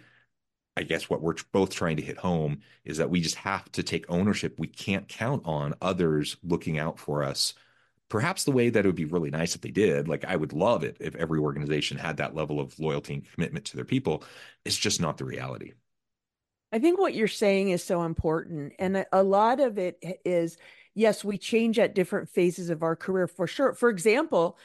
I 0.77 0.83
guess 0.83 1.11
what 1.11 1.23
we're 1.23 1.35
both 1.53 1.71
trying 1.71 1.97
to 1.97 2.03
hit 2.03 2.19
home 2.19 2.61
is 2.85 2.99
that 2.99 3.11
we 3.11 3.21
just 3.21 3.37
have 3.37 3.71
to 3.73 3.83
take 3.83 4.05
ownership. 4.09 4.59
We 4.59 4.69
can't 4.69 5.09
count 5.09 5.43
on 5.45 5.75
others 5.81 6.37
looking 6.43 6.79
out 6.79 6.99
for 6.99 7.23
us. 7.23 7.55
Perhaps 8.09 8.45
the 8.45 8.53
way 8.53 8.71
that 8.71 8.85
it 8.85 8.89
would 8.89 8.97
be 8.97 9.05
really 9.05 9.31
nice 9.31 9.55
if 9.55 9.61
they 9.61 9.71
did, 9.71 10.09
like 10.09 10.25
I 10.25 10.35
would 10.37 10.53
love 10.53 10.83
it 10.83 10.97
if 11.01 11.15
every 11.15 11.39
organization 11.39 11.97
had 11.97 12.17
that 12.17 12.35
level 12.35 12.59
of 12.59 12.79
loyalty 12.81 13.15
and 13.15 13.33
commitment 13.33 13.67
to 13.67 13.77
their 13.77 13.85
people. 13.85 14.25
It's 14.65 14.77
just 14.77 15.01
not 15.01 15.17
the 15.17 15.25
reality. 15.25 15.73
I 16.73 16.79
think 16.79 16.99
what 16.99 17.15
you're 17.15 17.29
saying 17.29 17.71
is 17.71 17.83
so 17.83 18.03
important. 18.03 18.75
And 18.79 19.05
a 19.13 19.23
lot 19.23 19.61
of 19.61 19.79
it 19.79 19.99
is 20.25 20.57
yes, 20.95 21.25
we 21.25 21.39
change 21.39 21.79
at 21.79 21.95
different 21.95 22.29
phases 22.29 22.71
of 22.71 22.83
our 22.83 22.97
career 22.97 23.27
for 23.27 23.47
sure. 23.47 23.75
For 23.75 23.89
example, 23.89 24.59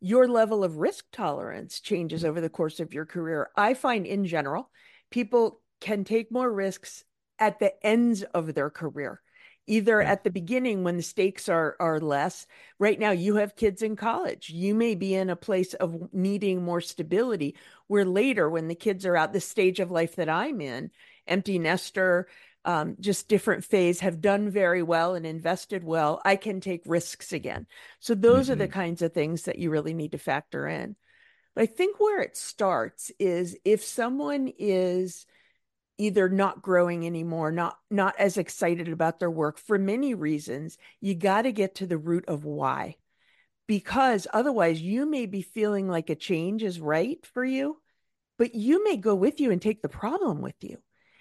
your 0.00 0.26
level 0.26 0.64
of 0.64 0.78
risk 0.78 1.04
tolerance 1.12 1.80
changes 1.80 2.24
over 2.24 2.40
the 2.40 2.48
course 2.48 2.80
of 2.80 2.92
your 2.92 3.06
career. 3.06 3.50
I 3.56 3.74
find 3.74 4.06
in 4.06 4.24
general, 4.24 4.70
people 5.10 5.60
can 5.80 6.04
take 6.04 6.32
more 6.32 6.52
risks 6.52 7.04
at 7.38 7.58
the 7.58 7.72
ends 7.84 8.22
of 8.22 8.54
their 8.54 8.70
career 8.70 9.20
either 9.66 10.02
at 10.02 10.24
the 10.24 10.30
beginning 10.30 10.82
when 10.82 10.96
the 10.96 11.02
stakes 11.02 11.48
are 11.48 11.76
are 11.78 12.00
less 12.00 12.46
right 12.78 12.98
now 12.98 13.10
you 13.10 13.36
have 13.36 13.54
kids 13.54 13.82
in 13.82 13.94
college 13.94 14.50
you 14.50 14.74
may 14.74 14.94
be 14.94 15.14
in 15.14 15.30
a 15.30 15.36
place 15.36 15.74
of 15.74 16.12
needing 16.12 16.62
more 16.62 16.80
stability 16.80 17.54
where 17.86 18.04
later 18.04 18.50
when 18.50 18.68
the 18.68 18.74
kids 18.74 19.06
are 19.06 19.16
out 19.16 19.32
the 19.32 19.40
stage 19.40 19.78
of 19.78 19.90
life 19.90 20.16
that 20.16 20.28
i'm 20.28 20.60
in 20.60 20.90
empty 21.26 21.58
nester, 21.58 22.28
um, 22.64 22.96
just 23.00 23.28
different 23.28 23.64
phase 23.64 24.00
have 24.00 24.20
done 24.20 24.50
very 24.50 24.82
well 24.82 25.14
and 25.14 25.26
invested 25.26 25.82
well, 25.82 26.20
I 26.24 26.36
can 26.36 26.60
take 26.60 26.82
risks 26.86 27.32
again. 27.32 27.66
So 28.00 28.14
those 28.14 28.44
mm-hmm. 28.44 28.52
are 28.52 28.56
the 28.56 28.64
mm-hmm. 28.64 28.72
kinds 28.72 29.02
of 29.02 29.12
things 29.12 29.42
that 29.42 29.58
you 29.58 29.70
really 29.70 29.94
need 29.94 30.12
to 30.12 30.18
factor 30.18 30.68
in. 30.68 30.96
But 31.54 31.62
I 31.62 31.66
think 31.66 31.98
where 31.98 32.20
it 32.20 32.36
starts 32.36 33.10
is 33.18 33.56
if 33.64 33.84
someone 33.84 34.52
is 34.58 35.26
either 35.98 36.28
not 36.28 36.62
growing 36.62 37.06
anymore, 37.06 37.52
not 37.52 37.78
not 37.90 38.14
as 38.18 38.38
excited 38.38 38.88
about 38.88 39.18
their 39.18 39.30
work 39.30 39.58
for 39.58 39.78
many 39.78 40.14
reasons, 40.14 40.78
you 41.00 41.14
got 41.14 41.42
to 41.42 41.52
get 41.52 41.76
to 41.76 41.86
the 41.86 41.98
root 41.98 42.24
of 42.26 42.44
why. 42.44 42.96
Because 43.66 44.26
otherwise 44.32 44.80
you 44.80 45.06
may 45.06 45.26
be 45.26 45.42
feeling 45.42 45.88
like 45.88 46.10
a 46.10 46.14
change 46.14 46.62
is 46.62 46.80
right 46.80 47.24
for 47.26 47.44
you, 47.44 47.80
but 48.38 48.54
you 48.54 48.82
may 48.84 48.96
go 48.96 49.14
with 49.14 49.40
you 49.40 49.50
and 49.50 49.60
take 49.60 49.82
the 49.82 49.88
problem 49.88 50.40
with 50.40 50.56
you. 50.62 50.78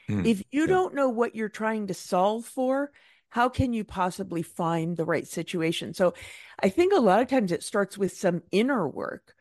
Mm, 0.09 0.25
if 0.25 0.43
you 0.51 0.61
yeah. 0.61 0.67
don't 0.67 0.95
know 0.95 1.09
what 1.09 1.35
you're 1.35 1.49
trying 1.49 1.87
to 1.87 1.93
solve 1.93 2.45
for, 2.45 2.91
how 3.29 3.49
can 3.49 3.73
you 3.73 3.83
possibly 3.83 4.41
find 4.41 4.97
the 4.97 5.05
right 5.05 5.27
situation? 5.27 5.93
So 5.93 6.13
I 6.59 6.69
think 6.69 6.93
a 6.93 6.99
lot 6.99 7.21
of 7.21 7.27
times 7.27 7.51
it 7.51 7.63
starts 7.63 7.97
with 7.97 8.15
some 8.15 8.43
inner 8.51 8.87
work 8.87 9.33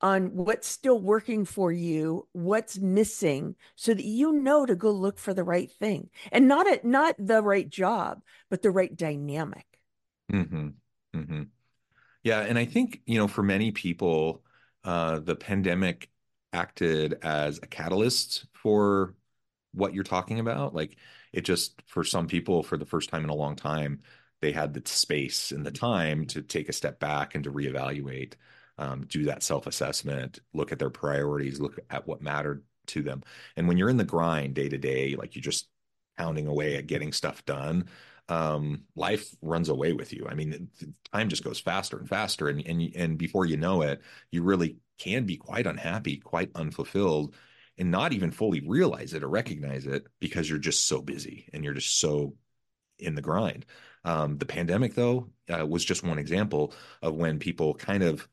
on 0.00 0.34
what's 0.34 0.66
still 0.66 1.00
working 1.00 1.44
for 1.44 1.72
you, 1.72 2.28
what's 2.32 2.78
missing, 2.78 3.54
so 3.76 3.94
that 3.94 4.04
you 4.04 4.32
know 4.32 4.66
to 4.66 4.74
go 4.74 4.90
look 4.90 5.18
for 5.18 5.32
the 5.32 5.44
right 5.44 5.70
thing 5.70 6.10
and 6.32 6.48
not 6.48 6.66
at 6.66 6.84
not 6.84 7.14
the 7.18 7.42
right 7.42 7.68
job, 7.68 8.20
but 8.50 8.62
the 8.62 8.70
right 8.70 8.94
dynamic. 8.94 9.64
Mm-hmm. 10.30 10.68
Mm-hmm. 11.14 11.42
Yeah, 12.24 12.40
and 12.40 12.58
I 12.58 12.64
think 12.64 13.00
you 13.06 13.18
know 13.18 13.28
for 13.28 13.42
many 13.42 13.70
people, 13.70 14.42
uh, 14.84 15.20
the 15.20 15.36
pandemic 15.36 16.10
acted 16.52 17.18
as 17.22 17.58
a 17.62 17.66
catalyst 17.66 18.46
for 18.52 19.14
what 19.76 19.94
you're 19.94 20.04
talking 20.04 20.40
about. 20.40 20.74
Like 20.74 20.96
it 21.32 21.42
just 21.42 21.82
for 21.86 22.02
some 22.04 22.26
people 22.26 22.62
for 22.62 22.76
the 22.76 22.86
first 22.86 23.10
time 23.10 23.24
in 23.24 23.30
a 23.30 23.34
long 23.34 23.56
time, 23.56 24.00
they 24.40 24.52
had 24.52 24.74
the 24.74 24.82
space 24.84 25.52
and 25.52 25.64
the 25.64 25.70
time 25.70 26.26
to 26.26 26.42
take 26.42 26.68
a 26.68 26.72
step 26.72 26.98
back 27.00 27.34
and 27.34 27.44
to 27.44 27.52
reevaluate, 27.52 28.34
um, 28.78 29.06
do 29.08 29.24
that 29.24 29.42
self-assessment, 29.42 30.40
look 30.52 30.72
at 30.72 30.78
their 30.78 30.90
priorities, 30.90 31.60
look 31.60 31.78
at 31.90 32.06
what 32.06 32.20
mattered 32.20 32.64
to 32.86 33.02
them. 33.02 33.22
And 33.56 33.66
when 33.68 33.78
you're 33.78 33.88
in 33.88 33.96
the 33.96 34.04
grind 34.04 34.54
day 34.54 34.68
to 34.68 34.78
day, 34.78 35.14
like 35.16 35.34
you're 35.34 35.42
just 35.42 35.68
pounding 36.18 36.46
away 36.46 36.76
at 36.76 36.86
getting 36.86 37.12
stuff 37.12 37.44
done, 37.44 37.88
um, 38.28 38.84
life 38.94 39.34
runs 39.40 39.68
away 39.68 39.92
with 39.92 40.12
you. 40.12 40.26
I 40.28 40.34
mean, 40.34 40.68
time 41.12 41.28
just 41.28 41.44
goes 41.44 41.60
faster 41.60 41.98
and 41.98 42.08
faster, 42.08 42.48
and 42.48 42.66
and 42.66 42.92
and 42.96 43.18
before 43.18 43.46
you 43.46 43.56
know 43.56 43.82
it, 43.82 44.02
you 44.30 44.42
really 44.42 44.78
can 44.98 45.24
be 45.24 45.36
quite 45.36 45.66
unhappy, 45.66 46.16
quite 46.18 46.50
unfulfilled, 46.54 47.34
and 47.78 47.90
not 47.90 48.12
even 48.12 48.30
fully 48.30 48.60
realize 48.66 49.12
it 49.12 49.22
or 49.22 49.28
recognize 49.28 49.86
it 49.86 50.06
because 50.20 50.48
you're 50.48 50.58
just 50.58 50.86
so 50.86 51.00
busy 51.02 51.48
and 51.52 51.64
you're 51.64 51.74
just 51.74 51.98
so 51.98 52.34
in 52.98 53.14
the 53.14 53.22
grind. 53.22 53.66
Um, 54.04 54.38
the 54.38 54.46
pandemic, 54.46 54.94
though, 54.94 55.28
uh, 55.48 55.66
was 55.66 55.84
just 55.84 56.04
one 56.04 56.18
example 56.18 56.72
of 57.02 57.14
when 57.14 57.38
people 57.38 57.74
kind 57.74 58.02
of, 58.02 58.26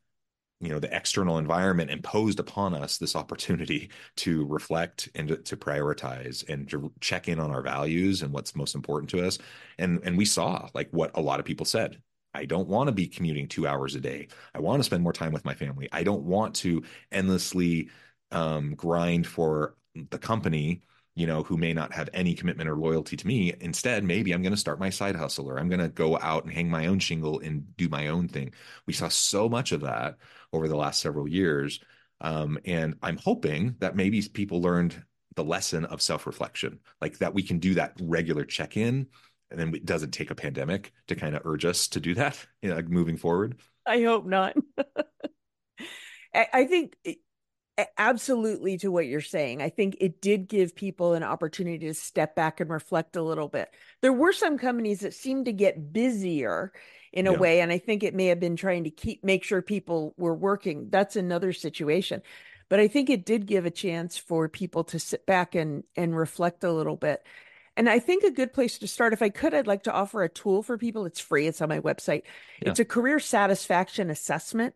you 0.59 0.69
know, 0.69 0.79
the 0.79 0.95
external 0.95 1.39
environment 1.39 1.89
imposed 1.89 2.39
upon 2.39 2.73
us 2.73 2.97
this 2.97 3.15
opportunity 3.15 3.89
to 4.17 4.45
reflect 4.45 5.09
and 5.15 5.27
to, 5.27 5.37
to 5.37 5.57
prioritize 5.57 6.47
and 6.47 6.69
to 6.69 6.91
check 7.01 7.27
in 7.27 7.39
on 7.39 7.51
our 7.51 7.61
values 7.61 8.21
and 8.21 8.31
what's 8.31 8.55
most 8.55 8.75
important 8.75 9.09
to 9.11 9.25
us. 9.25 9.39
And 9.77 9.99
and 10.03 10.17
we 10.17 10.25
saw 10.25 10.69
like 10.73 10.89
what 10.91 11.11
a 11.15 11.21
lot 11.21 11.39
of 11.39 11.45
people 11.45 11.65
said. 11.65 12.01
I 12.35 12.45
don't 12.45 12.67
want 12.67 12.87
to 12.87 12.91
be 12.91 13.07
commuting 13.07 13.47
two 13.47 13.67
hours 13.67 13.93
a 13.93 13.99
day. 13.99 14.27
I 14.55 14.59
want 14.59 14.79
to 14.79 14.83
spend 14.83 15.03
more 15.03 15.13
time 15.13 15.33
with 15.33 15.45
my 15.45 15.53
family. 15.53 15.87
I 15.91 16.03
don't 16.03 16.23
want 16.23 16.55
to 16.57 16.83
endlessly 17.11 17.89
um, 18.33 18.75
grind 18.75 19.27
for 19.27 19.75
the 20.09 20.17
company 20.17 20.83
you 21.15 21.27
know, 21.27 21.43
who 21.43 21.57
may 21.57 21.73
not 21.73 21.93
have 21.93 22.09
any 22.13 22.33
commitment 22.33 22.69
or 22.69 22.75
loyalty 22.75 23.15
to 23.15 23.27
me. 23.27 23.53
Instead, 23.59 24.03
maybe 24.03 24.31
I'm 24.31 24.41
going 24.41 24.53
to 24.53 24.59
start 24.59 24.79
my 24.79 24.89
side 24.89 25.15
hustle 25.15 25.49
or 25.49 25.59
I'm 25.59 25.69
going 25.69 25.79
to 25.79 25.89
go 25.89 26.17
out 26.19 26.43
and 26.43 26.51
hang 26.51 26.69
my 26.69 26.87
own 26.87 26.99
shingle 26.99 27.39
and 27.39 27.75
do 27.77 27.87
my 27.87 28.07
own 28.07 28.27
thing. 28.27 28.53
We 28.87 28.93
saw 28.93 29.09
so 29.09 29.47
much 29.47 29.71
of 29.71 29.81
that 29.81 30.17
over 30.51 30.67
the 30.67 30.75
last 30.75 31.01
several 31.01 31.27
years. 31.27 31.79
Um, 32.21 32.57
and 32.65 32.95
I'm 33.03 33.17
hoping 33.17 33.75
that 33.79 33.95
maybe 33.95 34.21
people 34.21 34.61
learned 34.61 35.03
the 35.35 35.43
lesson 35.43 35.85
of 35.85 36.01
self 36.01 36.25
reflection, 36.25 36.79
like 37.01 37.19
that 37.19 37.33
we 37.33 37.43
can 37.43 37.59
do 37.59 37.75
that 37.75 37.93
regular 38.01 38.45
check 38.45 38.75
in. 38.77 39.07
And 39.51 39.59
then 39.59 39.75
it 39.75 39.85
doesn't 39.85 40.11
take 40.11 40.31
a 40.31 40.35
pandemic 40.35 40.93
to 41.07 41.15
kind 41.15 41.35
of 41.35 41.45
urge 41.45 41.65
us 41.65 41.87
to 41.89 41.99
do 41.99 42.15
that, 42.15 42.43
you 42.63 42.69
know, 42.69 42.75
like 42.75 42.89
moving 42.89 43.17
forward. 43.17 43.59
I 43.85 44.01
hope 44.01 44.25
not. 44.25 44.55
I 46.35 46.65
think 46.65 46.97
absolutely 47.97 48.77
to 48.77 48.91
what 48.91 49.07
you're 49.07 49.21
saying. 49.21 49.61
I 49.61 49.69
think 49.69 49.97
it 49.99 50.21
did 50.21 50.47
give 50.47 50.75
people 50.75 51.13
an 51.13 51.23
opportunity 51.23 51.87
to 51.87 51.93
step 51.93 52.35
back 52.35 52.59
and 52.59 52.69
reflect 52.69 53.15
a 53.15 53.23
little 53.23 53.47
bit. 53.47 53.69
There 54.01 54.13
were 54.13 54.33
some 54.33 54.57
companies 54.57 54.99
that 54.99 55.13
seemed 55.13 55.45
to 55.45 55.53
get 55.53 55.91
busier 55.91 56.71
in 57.11 57.27
a 57.27 57.31
yeah. 57.31 57.37
way 57.37 57.61
and 57.61 57.71
I 57.71 57.77
think 57.77 58.03
it 58.03 58.15
may 58.15 58.27
have 58.27 58.39
been 58.39 58.55
trying 58.55 58.83
to 58.85 58.89
keep 58.89 59.23
make 59.23 59.43
sure 59.43 59.61
people 59.61 60.13
were 60.17 60.35
working. 60.35 60.89
That's 60.89 61.15
another 61.15 61.53
situation. 61.53 62.21
But 62.69 62.79
I 62.79 62.87
think 62.87 63.09
it 63.09 63.25
did 63.25 63.45
give 63.45 63.65
a 63.65 63.71
chance 63.71 64.17
for 64.17 64.49
people 64.49 64.83
to 64.85 64.99
sit 64.99 65.25
back 65.25 65.55
and 65.55 65.83
and 65.95 66.17
reflect 66.17 66.63
a 66.63 66.71
little 66.71 66.95
bit. 66.95 67.23
And 67.75 67.89
I 67.89 67.99
think 67.99 68.23
a 68.23 68.31
good 68.31 68.53
place 68.53 68.77
to 68.79 68.87
start, 68.87 69.13
if 69.13 69.21
I 69.23 69.29
could, 69.29 69.53
I'd 69.53 69.65
like 69.65 69.83
to 69.83 69.91
offer 69.91 70.23
a 70.23 70.29
tool 70.29 70.61
for 70.61 70.77
people. 70.77 71.05
It's 71.05 71.19
free, 71.19 71.47
it's 71.47 71.61
on 71.61 71.69
my 71.69 71.79
website. 71.79 72.23
Yeah. 72.61 72.69
It's 72.69 72.79
a 72.79 72.85
career 72.85 73.19
satisfaction 73.19 74.09
assessment. 74.11 74.75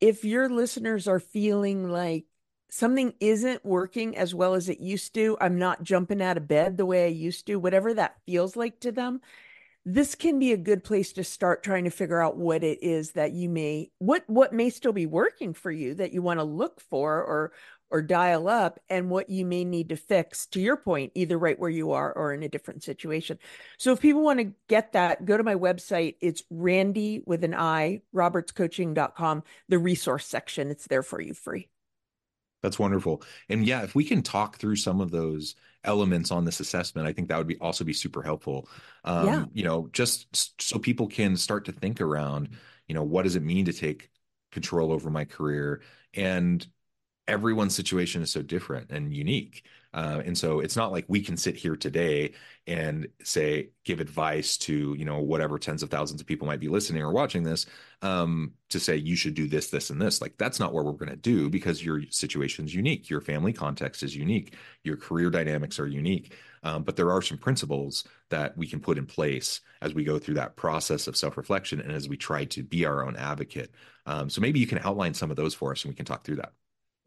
If 0.00 0.24
your 0.24 0.48
listeners 0.48 1.08
are 1.08 1.20
feeling 1.20 1.90
like 1.90 2.26
something 2.70 3.14
isn't 3.20 3.64
working 3.64 4.16
as 4.16 4.34
well 4.34 4.54
as 4.54 4.68
it 4.68 4.80
used 4.80 5.14
to, 5.14 5.36
I'm 5.40 5.58
not 5.58 5.82
jumping 5.82 6.22
out 6.22 6.36
of 6.36 6.48
bed 6.48 6.76
the 6.76 6.86
way 6.86 7.04
I 7.04 7.08
used 7.08 7.46
to, 7.46 7.56
whatever 7.56 7.94
that 7.94 8.16
feels 8.26 8.56
like 8.56 8.80
to 8.80 8.92
them, 8.92 9.20
this 9.84 10.14
can 10.14 10.38
be 10.38 10.52
a 10.52 10.58
good 10.58 10.84
place 10.84 11.12
to 11.14 11.24
start 11.24 11.62
trying 11.62 11.84
to 11.84 11.90
figure 11.90 12.20
out 12.22 12.36
what 12.36 12.62
it 12.62 12.82
is 12.82 13.12
that 13.12 13.32
you 13.32 13.48
may 13.48 13.90
what 13.98 14.22
what 14.26 14.52
may 14.52 14.68
still 14.68 14.92
be 14.92 15.06
working 15.06 15.54
for 15.54 15.70
you 15.70 15.94
that 15.94 16.12
you 16.12 16.20
want 16.20 16.38
to 16.38 16.44
look 16.44 16.80
for 16.80 17.24
or 17.24 17.52
or 17.90 18.02
dial 18.02 18.48
up 18.48 18.80
and 18.88 19.10
what 19.10 19.30
you 19.30 19.44
may 19.44 19.64
need 19.64 19.88
to 19.88 19.96
fix 19.96 20.46
to 20.46 20.60
your 20.60 20.76
point 20.76 21.12
either 21.14 21.38
right 21.38 21.58
where 21.58 21.70
you 21.70 21.92
are 21.92 22.12
or 22.12 22.32
in 22.32 22.42
a 22.42 22.48
different 22.48 22.82
situation. 22.82 23.38
So 23.78 23.92
if 23.92 24.00
people 24.00 24.22
want 24.22 24.38
to 24.40 24.52
get 24.68 24.92
that 24.92 25.24
go 25.24 25.36
to 25.36 25.42
my 25.42 25.54
website. 25.54 26.16
It's 26.20 26.42
randi 26.50 27.22
with 27.26 27.44
an 27.44 27.54
i 27.54 28.02
robertscoaching.com 28.14 29.42
the 29.68 29.78
resource 29.78 30.26
section. 30.26 30.70
It's 30.70 30.86
there 30.86 31.02
for 31.02 31.20
you 31.20 31.34
free. 31.34 31.68
That's 32.62 32.78
wonderful. 32.78 33.22
And 33.48 33.66
yeah 33.66 33.82
if 33.82 33.94
we 33.94 34.04
can 34.04 34.22
talk 34.22 34.58
through 34.58 34.76
some 34.76 35.00
of 35.00 35.10
those 35.10 35.54
elements 35.84 36.32
on 36.32 36.44
this 36.44 36.58
assessment 36.58 37.06
i 37.06 37.12
think 37.12 37.28
that 37.28 37.38
would 37.38 37.46
be 37.46 37.56
also 37.58 37.84
be 37.84 37.92
super 37.92 38.22
helpful. 38.22 38.68
Um, 39.04 39.26
yeah. 39.26 39.44
you 39.52 39.64
know 39.64 39.88
just 39.92 40.60
so 40.60 40.78
people 40.78 41.06
can 41.06 41.36
start 41.36 41.64
to 41.66 41.72
think 41.72 42.00
around 42.00 42.50
you 42.88 42.94
know 42.94 43.04
what 43.04 43.22
does 43.22 43.36
it 43.36 43.42
mean 43.42 43.66
to 43.66 43.72
take 43.72 44.10
control 44.50 44.92
over 44.92 45.10
my 45.10 45.24
career? 45.24 45.82
And 46.14 46.66
everyone's 47.28 47.74
situation 47.74 48.22
is 48.22 48.32
so 48.32 48.42
different 48.42 48.90
and 48.90 49.14
unique. 49.14 49.64
Uh, 49.94 50.20
and 50.24 50.36
so 50.36 50.60
it's 50.60 50.76
not 50.76 50.92
like 50.92 51.04
we 51.08 51.20
can 51.20 51.36
sit 51.36 51.56
here 51.56 51.74
today 51.74 52.32
and 52.66 53.08
say, 53.22 53.70
give 53.84 54.00
advice 54.00 54.58
to, 54.58 54.94
you 54.98 55.04
know, 55.04 55.20
whatever 55.20 55.58
tens 55.58 55.82
of 55.82 55.90
thousands 55.90 56.20
of 56.20 56.26
people 56.26 56.46
might 56.46 56.60
be 56.60 56.68
listening 56.68 57.02
or 57.02 57.10
watching 57.10 57.42
this 57.42 57.64
um, 58.02 58.52
to 58.68 58.78
say, 58.78 58.96
you 58.96 59.16
should 59.16 59.34
do 59.34 59.48
this, 59.48 59.70
this, 59.70 59.88
and 59.88 60.00
this. 60.00 60.20
Like, 60.20 60.36
that's 60.36 60.60
not 60.60 60.74
what 60.74 60.84
we're 60.84 60.92
going 60.92 61.08
to 61.08 61.16
do 61.16 61.48
because 61.48 61.82
your 61.82 62.02
situation 62.10 62.66
is 62.66 62.74
unique. 62.74 63.08
Your 63.08 63.22
family 63.22 63.52
context 63.52 64.02
is 64.02 64.14
unique. 64.14 64.54
Your 64.84 64.96
career 64.96 65.30
dynamics 65.30 65.78
are 65.78 65.88
unique. 65.88 66.34
Um, 66.62 66.82
but 66.82 66.96
there 66.96 67.10
are 67.10 67.22
some 67.22 67.38
principles 67.38 68.04
that 68.28 68.56
we 68.58 68.66
can 68.66 68.80
put 68.80 68.98
in 68.98 69.06
place 69.06 69.60
as 69.80 69.94
we 69.94 70.04
go 70.04 70.18
through 70.18 70.34
that 70.34 70.56
process 70.56 71.06
of 71.06 71.16
self 71.16 71.36
reflection 71.36 71.80
and 71.80 71.92
as 71.92 72.08
we 72.08 72.16
try 72.16 72.44
to 72.46 72.62
be 72.62 72.84
our 72.84 73.06
own 73.06 73.16
advocate. 73.16 73.72
Um, 74.04 74.28
so 74.28 74.40
maybe 74.40 74.60
you 74.60 74.66
can 74.66 74.80
outline 74.80 75.14
some 75.14 75.30
of 75.30 75.36
those 75.36 75.54
for 75.54 75.72
us 75.72 75.84
and 75.84 75.92
we 75.92 75.96
can 75.96 76.04
talk 76.04 76.24
through 76.24 76.36
that. 76.36 76.52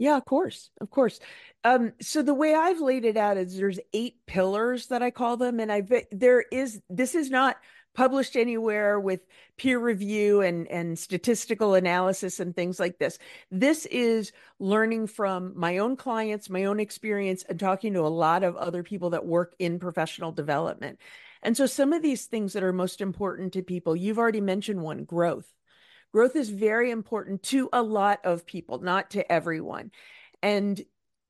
Yeah, 0.02 0.18
of 0.18 0.26
course, 0.26 0.72
of 0.82 0.90
course. 0.90 1.20
Um, 1.64 1.94
so 2.02 2.24
the 2.24 2.34
way 2.34 2.56
I've 2.56 2.80
laid 2.80 3.06
it 3.06 3.18
out 3.18 3.38
is 3.38 3.56
there's 3.56 3.80
eight 3.94 4.16
pillars 4.26 4.88
that 4.88 5.04
I 5.04 5.12
call 5.12 5.38
them, 5.38 5.60
and 5.60 5.72
I 5.72 5.84
there 6.12 6.42
is 6.42 6.82
this 6.90 7.14
is 7.14 7.30
not 7.30 7.58
published 7.94 8.36
anywhere 8.36 9.00
with 9.00 9.20
peer 9.58 9.78
review 9.78 10.42
and 10.42 10.68
and 10.70 10.98
statistical 10.98 11.76
analysis 11.76 12.40
and 12.40 12.56
things 12.56 12.80
like 12.80 12.98
this. 12.98 13.20
This 13.52 13.86
is 13.86 14.32
learning 14.58 15.06
from 15.06 15.54
my 15.56 15.78
own 15.78 15.96
clients, 15.98 16.50
my 16.50 16.64
own 16.64 16.80
experience, 16.80 17.44
and 17.48 17.60
talking 17.60 17.94
to 17.94 18.00
a 18.00 18.08
lot 18.10 18.44
of 18.44 18.56
other 18.56 18.82
people 18.82 19.12
that 19.12 19.28
work 19.28 19.54
in 19.60 19.78
professional 19.78 20.32
development. 20.32 20.98
And 21.44 21.56
so 21.56 21.68
some 21.68 21.94
of 21.94 22.02
these 22.02 22.26
things 22.26 22.54
that 22.54 22.64
are 22.64 22.74
most 22.74 23.02
important 23.02 23.54
to 23.54 23.62
people, 23.62 23.96
you've 23.96 24.18
already 24.18 24.42
mentioned 24.42 24.82
one, 24.82 25.04
growth 25.04 25.54
growth 26.12 26.36
is 26.36 26.50
very 26.50 26.92
important 26.92 27.44
to 27.44 27.70
a 27.72 27.82
lot 27.82 28.20
of 28.24 28.46
people 28.46 28.80
not 28.80 29.12
to 29.12 29.32
everyone. 29.32 29.92
And 30.42 30.82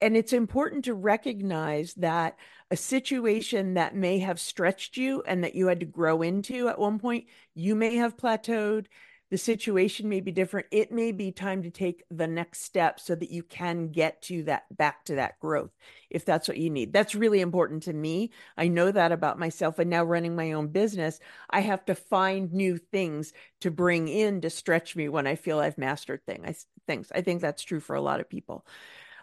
and 0.04 0.18
it's 0.18 0.34
important 0.34 0.86
to 0.86 0.96
recognize 0.96 1.94
that 1.96 2.36
a 2.72 2.76
situation 2.76 3.76
that 3.76 3.96
may 3.96 4.18
have 4.20 4.40
stretched 4.40 4.98
you 4.98 5.22
and 5.28 5.44
that 5.44 5.54
you 5.54 5.68
had 5.68 5.82
to 5.82 5.86
grow 5.86 6.24
into 6.24 6.68
at 6.70 6.80
one 6.80 6.98
point 6.98 7.26
you 7.54 7.76
may 7.76 7.98
have 7.98 8.18
plateaued 8.18 8.88
the 9.32 9.38
situation 9.38 10.08
may 10.08 10.20
be 10.20 10.32
different. 10.32 10.68
It 10.72 10.92
may 10.92 11.12
be 11.12 11.32
time 11.32 11.64
to 11.64 11.72
take 11.72 12.04
the 12.12 12.28
next 12.28 12.62
step 12.62 13.00
so 13.00 13.16
that 13.16 13.32
you 13.32 13.42
can 13.42 13.88
get 13.88 14.22
to 14.24 14.44
that 14.44 14.66
back 14.76 15.06
to 15.06 15.16
that 15.16 15.40
growth 15.40 15.72
if 16.10 16.26
that's 16.26 16.48
what 16.48 16.58
you 16.58 16.70
need. 16.70 16.94
That's 16.94 17.16
really 17.16 17.42
important 17.42 17.84
to 17.84 17.94
me. 17.94 18.32
I 18.58 18.68
know 18.68 18.92
that 18.92 19.12
about 19.12 19.40
myself 19.40 19.80
and 19.80 19.90
now 19.90 20.04
running 20.04 20.36
my 20.36 20.52
own 20.52 20.68
business 20.68 21.20
i 21.50 21.60
have 21.60 21.84
to 21.86 21.96
find 21.96 22.52
new 22.54 22.78
things 22.78 23.34
to 23.60 23.72
bring 23.72 24.08
in 24.08 24.42
to 24.42 24.50
stretch 24.50 24.96
me 24.96 25.08
when 25.10 25.28
i 25.28 25.36
feel 25.36 25.60
i've 25.60 25.78
mastered 25.78 26.26
thing, 26.26 26.44
I, 26.46 26.56
things. 26.88 27.12
I 27.14 27.22
think 27.22 27.42
that's 27.42 27.64
true 27.64 27.80
for 27.80 27.96
a 27.96 28.02
lot 28.02 28.20
of 28.20 28.30
people. 28.30 28.66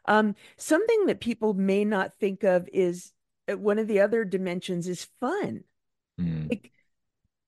Um, 0.06 0.34
something 0.56 1.06
that 1.06 1.20
people 1.20 1.54
may 1.54 1.84
not 1.84 2.14
think 2.14 2.42
of 2.42 2.68
is 2.72 3.12
uh, 3.50 3.58
one 3.58 3.78
of 3.78 3.88
the 3.88 4.00
other 4.00 4.24
dimensions 4.24 4.88
is 4.88 5.06
fun. 5.20 5.64
Mm. 6.20 6.50
like 6.50 6.72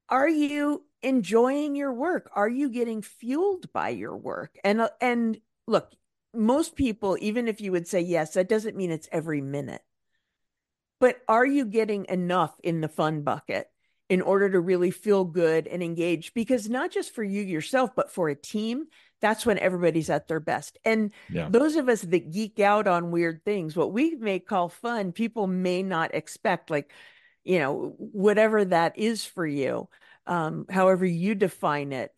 are 0.08 0.28
you 0.28 0.84
enjoying 1.02 1.74
your 1.76 1.92
work? 1.92 2.30
Are 2.34 2.48
you 2.48 2.70
getting 2.70 3.02
fueled 3.02 3.72
by 3.72 3.90
your 3.90 4.16
work? 4.16 4.56
And 4.64 4.80
uh, 4.82 4.90
and 5.00 5.38
look, 5.66 5.92
most 6.34 6.76
people 6.76 7.16
even 7.20 7.48
if 7.48 7.60
you 7.60 7.72
would 7.72 7.88
say 7.88 8.00
yes, 8.00 8.34
that 8.34 8.48
doesn't 8.48 8.76
mean 8.76 8.90
it's 8.90 9.08
every 9.12 9.40
minute. 9.40 9.82
But 10.98 11.20
are 11.28 11.46
you 11.46 11.64
getting 11.64 12.06
enough 12.08 12.54
in 12.62 12.80
the 12.80 12.88
fun 12.88 13.22
bucket 13.22 13.68
in 14.08 14.20
order 14.20 14.50
to 14.50 14.60
really 14.60 14.90
feel 14.90 15.24
good 15.24 15.66
and 15.66 15.82
engage 15.82 16.34
because 16.34 16.68
not 16.68 16.90
just 16.90 17.14
for 17.14 17.22
you 17.22 17.42
yourself 17.42 17.90
but 17.94 18.10
for 18.10 18.28
a 18.28 18.34
team, 18.34 18.86
that's 19.20 19.46
when 19.46 19.58
everybody's 19.58 20.10
at 20.10 20.28
their 20.28 20.40
best. 20.40 20.78
And 20.84 21.12
yeah. 21.30 21.48
those 21.48 21.76
of 21.76 21.88
us 21.88 22.02
that 22.02 22.32
geek 22.32 22.58
out 22.58 22.86
on 22.86 23.12
weird 23.12 23.44
things, 23.44 23.76
what 23.76 23.92
we 23.92 24.16
may 24.16 24.40
call 24.40 24.68
fun, 24.68 25.12
people 25.12 25.46
may 25.46 25.82
not 25.82 26.14
expect 26.14 26.70
like 26.70 26.92
you 27.44 27.58
know 27.58 27.94
whatever 27.96 28.64
that 28.66 28.98
is 28.98 29.24
for 29.24 29.46
you 29.46 29.88
um, 30.30 30.64
however 30.70 31.04
you 31.04 31.34
define 31.34 31.92
it 31.92 32.10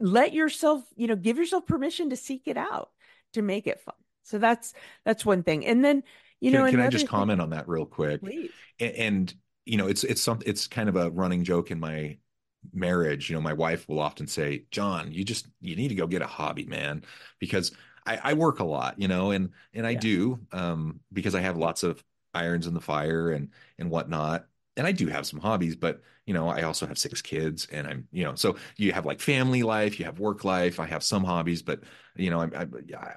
let 0.00 0.32
yourself 0.32 0.82
you 0.96 1.06
know 1.06 1.16
give 1.16 1.36
yourself 1.36 1.66
permission 1.66 2.10
to 2.10 2.16
seek 2.16 2.42
it 2.46 2.56
out 2.56 2.90
to 3.32 3.42
make 3.42 3.66
it 3.66 3.80
fun. 3.80 3.94
So 4.22 4.38
that's 4.38 4.74
that's 5.04 5.24
one 5.24 5.42
thing. 5.42 5.66
And 5.66 5.84
then 5.84 6.02
you 6.40 6.50
can, 6.50 6.60
know 6.60 6.70
can 6.70 6.80
i 6.80 6.88
just 6.88 7.08
comment 7.08 7.40
on 7.40 7.50
that 7.50 7.68
real 7.68 7.86
quick? 7.86 8.20
Please. 8.20 8.50
And, 8.78 8.92
and 8.92 9.34
you 9.64 9.76
know 9.76 9.86
it's 9.86 10.04
it's 10.04 10.20
something 10.20 10.48
it's 10.48 10.66
kind 10.66 10.88
of 10.88 10.96
a 10.96 11.10
running 11.10 11.44
joke 11.44 11.70
in 11.70 11.80
my 11.80 12.18
marriage. 12.72 13.28
You 13.28 13.36
know 13.36 13.42
my 13.42 13.52
wife 13.52 13.88
will 13.88 14.00
often 14.00 14.26
say 14.26 14.64
john 14.70 15.12
you 15.12 15.24
just 15.24 15.46
you 15.60 15.76
need 15.76 15.88
to 15.88 15.94
go 15.94 16.06
get 16.06 16.22
a 16.22 16.26
hobby 16.26 16.64
man 16.64 17.04
because 17.38 17.72
i, 18.04 18.18
I 18.22 18.32
work 18.34 18.58
a 18.58 18.64
lot 18.64 19.00
you 19.00 19.06
know 19.06 19.30
and 19.30 19.50
and 19.72 19.86
i 19.86 19.90
yeah. 19.90 20.00
do 20.00 20.40
um 20.52 21.00
because 21.12 21.36
i 21.36 21.40
have 21.40 21.56
lots 21.56 21.84
of 21.84 22.02
irons 22.34 22.66
in 22.66 22.74
the 22.74 22.80
fire 22.80 23.30
and 23.30 23.50
and 23.78 23.90
whatnot 23.90 24.46
and 24.78 24.86
I 24.86 24.92
do 24.92 25.08
have 25.08 25.26
some 25.26 25.40
hobbies, 25.40 25.76
but 25.76 26.00
you 26.24 26.32
know, 26.32 26.48
I 26.48 26.62
also 26.62 26.86
have 26.86 26.98
six 26.98 27.20
kids, 27.20 27.66
and 27.72 27.86
I'm, 27.86 28.08
you 28.12 28.24
know, 28.24 28.34
so 28.36 28.56
you 28.76 28.92
have 28.92 29.04
like 29.04 29.20
family 29.20 29.62
life, 29.62 29.98
you 29.98 30.04
have 30.04 30.20
work 30.20 30.44
life. 30.44 30.78
I 30.78 30.86
have 30.86 31.02
some 31.02 31.24
hobbies, 31.24 31.62
but 31.62 31.80
you 32.16 32.30
know, 32.30 32.40
I 32.40 32.66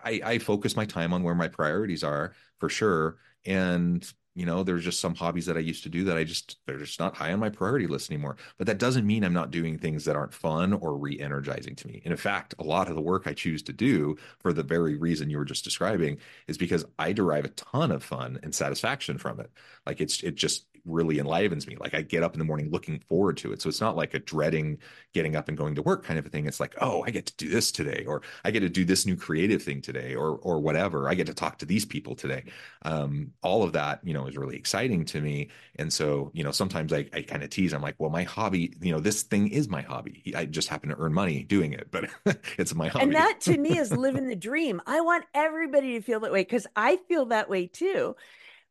I, 0.03 0.21
I 0.23 0.39
focus 0.39 0.75
my 0.75 0.85
time 0.85 1.13
on 1.13 1.23
where 1.23 1.35
my 1.35 1.47
priorities 1.47 2.03
are 2.03 2.33
for 2.59 2.67
sure, 2.67 3.17
and 3.45 4.11
you 4.33 4.45
know 4.45 4.63
there's 4.63 4.83
just 4.83 4.99
some 4.99 5.13
hobbies 5.13 5.45
that 5.45 5.57
i 5.57 5.59
used 5.59 5.83
to 5.83 5.89
do 5.89 6.05
that 6.05 6.17
i 6.17 6.23
just 6.23 6.57
they're 6.65 6.77
just 6.77 6.99
not 6.99 7.15
high 7.15 7.33
on 7.33 7.39
my 7.39 7.49
priority 7.49 7.87
list 7.87 8.09
anymore. 8.09 8.37
But 8.57 8.67
that 8.67 8.77
doesn't 8.77 9.05
mean 9.05 9.23
i'm 9.23 9.33
not 9.33 9.51
doing 9.51 9.77
things 9.77 10.05
that 10.05 10.15
aren't 10.15 10.33
fun 10.33 10.73
or 10.73 10.97
re-energizing 10.97 11.75
to 11.75 11.87
me. 11.87 12.01
And 12.05 12.11
in 12.11 12.17
fact 12.17 12.55
a 12.59 12.63
lot 12.63 12.87
of 12.87 12.95
the 12.95 13.01
work 13.01 13.27
i 13.27 13.33
choose 13.33 13.61
to 13.63 13.73
do 13.73 14.15
for 14.39 14.53
the 14.53 14.63
very 14.63 14.95
reason 14.95 15.29
you 15.29 15.37
were 15.37 15.45
just 15.45 15.63
describing 15.63 16.17
is 16.47 16.57
because 16.57 16.85
i 16.97 17.11
derive 17.11 17.45
a 17.45 17.49
ton 17.49 17.91
of 17.91 18.03
fun 18.03 18.39
and 18.43 18.55
satisfaction 18.55 19.17
from 19.17 19.39
it. 19.39 19.51
Like 19.85 19.99
it's 19.99 20.23
it 20.23 20.35
just 20.35 20.65
really 20.85 21.19
enlivens 21.19 21.67
me. 21.67 21.75
Like 21.79 21.93
I 21.93 22.01
get 22.01 22.23
up 22.23 22.33
in 22.33 22.39
the 22.39 22.45
morning 22.45 22.69
looking 22.71 22.99
forward 22.99 23.37
to 23.37 23.53
it. 23.53 23.61
So 23.61 23.69
it's 23.69 23.81
not 23.81 23.95
like 23.95 24.13
a 24.13 24.19
dreading 24.19 24.77
getting 25.13 25.35
up 25.35 25.47
and 25.47 25.57
going 25.57 25.75
to 25.75 25.81
work 25.81 26.03
kind 26.03 26.19
of 26.19 26.25
a 26.25 26.29
thing. 26.29 26.45
It's 26.45 26.59
like, 26.59 26.75
oh, 26.81 27.03
I 27.05 27.11
get 27.11 27.25
to 27.27 27.35
do 27.35 27.49
this 27.49 27.71
today, 27.71 28.05
or 28.07 28.21
I 28.43 28.51
get 28.51 28.61
to 28.61 28.69
do 28.69 28.85
this 28.85 29.05
new 29.05 29.15
creative 29.15 29.61
thing 29.61 29.81
today, 29.81 30.15
or 30.15 30.37
or 30.37 30.59
whatever. 30.59 31.09
I 31.09 31.13
get 31.13 31.27
to 31.27 31.33
talk 31.33 31.57
to 31.59 31.65
these 31.65 31.85
people 31.85 32.15
today. 32.15 32.43
Um, 32.83 33.31
all 33.41 33.63
of 33.63 33.73
that, 33.73 33.99
you 34.03 34.13
know, 34.13 34.27
is 34.27 34.37
really 34.37 34.55
exciting 34.55 35.05
to 35.05 35.21
me. 35.21 35.49
And 35.75 35.91
so, 35.91 36.31
you 36.33 36.43
know, 36.43 36.51
sometimes 36.51 36.93
I, 36.93 37.07
I 37.13 37.21
kind 37.21 37.43
of 37.43 37.49
tease. 37.49 37.73
I'm 37.73 37.81
like, 37.81 37.95
well, 37.97 38.09
my 38.09 38.23
hobby, 38.23 38.73
you 38.81 38.91
know, 38.91 38.99
this 38.99 39.23
thing 39.23 39.47
is 39.49 39.69
my 39.69 39.81
hobby. 39.81 40.33
I 40.35 40.45
just 40.45 40.67
happen 40.67 40.89
to 40.89 40.97
earn 40.97 41.13
money 41.13 41.43
doing 41.43 41.73
it, 41.73 41.87
but 41.91 42.09
it's 42.57 42.73
my 42.73 42.87
hobby. 42.87 43.05
And 43.05 43.15
that 43.15 43.41
to 43.41 43.57
me 43.57 43.77
is 43.77 43.91
living 43.95 44.27
the 44.27 44.35
dream. 44.35 44.81
I 44.85 45.01
want 45.01 45.25
everybody 45.33 45.93
to 45.93 46.01
feel 46.01 46.19
that 46.21 46.31
way 46.31 46.41
because 46.41 46.67
I 46.75 46.97
feel 47.07 47.25
that 47.27 47.49
way 47.49 47.67
too. 47.67 48.15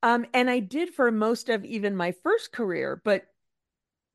Um, 0.03 0.27
and 0.33 0.49
I 0.49 0.61
did 0.61 0.95
for 0.95 1.11
most 1.11 1.49
of 1.49 1.65
even 1.65 1.95
my 1.95 2.13
first 2.23 2.53
career, 2.53 3.01
but 3.05 3.25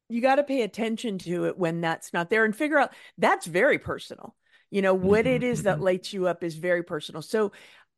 you 0.10 0.22
got 0.22 0.36
to 0.36 0.44
pay 0.44 0.62
attention 0.62 1.18
to 1.20 1.46
it 1.46 1.58
when 1.58 1.82
that's 1.82 2.14
not 2.14 2.30
there 2.30 2.46
and 2.46 2.56
figure 2.56 2.78
out 2.78 2.94
that's 3.18 3.46
very 3.46 3.80
personal. 3.80 4.36
You 4.72 4.82
know, 4.82 4.94
what 4.94 5.26
mm-hmm, 5.26 5.36
it 5.36 5.44
is 5.44 5.64
that 5.64 5.76
mm-hmm. 5.76 5.86
lights 5.86 6.14
you 6.14 6.28
up 6.28 6.44
is 6.44 6.56
very 6.56 6.84
personal. 6.84 7.22
So, 7.22 7.52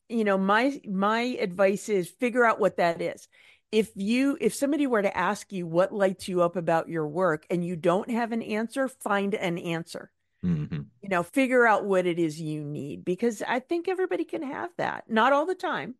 you 0.09 0.23
know, 0.23 0.37
my 0.37 0.79
my 0.87 1.21
advice 1.39 1.89
is 1.89 2.09
figure 2.09 2.45
out 2.45 2.59
what 2.59 2.77
that 2.77 3.01
is. 3.01 3.27
If 3.71 3.91
you 3.95 4.37
if 4.39 4.53
somebody 4.53 4.87
were 4.87 5.01
to 5.01 5.17
ask 5.17 5.51
you 5.51 5.65
what 5.65 5.93
lights 5.93 6.27
you 6.27 6.41
up 6.41 6.55
about 6.55 6.87
your 6.87 7.07
work 7.07 7.45
and 7.49 7.65
you 7.65 7.75
don't 7.75 8.09
have 8.09 8.31
an 8.31 8.41
answer, 8.41 8.87
find 8.87 9.33
an 9.33 9.57
answer. 9.57 10.11
Mm-hmm. 10.45 10.81
You 11.01 11.09
know, 11.09 11.23
figure 11.23 11.65
out 11.65 11.85
what 11.85 12.05
it 12.05 12.19
is 12.19 12.39
you 12.39 12.63
need 12.63 13.03
because 13.03 13.41
I 13.45 13.59
think 13.59 13.87
everybody 13.87 14.23
can 14.23 14.43
have 14.43 14.69
that. 14.77 15.05
Not 15.09 15.33
all 15.33 15.45
the 15.45 15.55
time, 15.55 15.95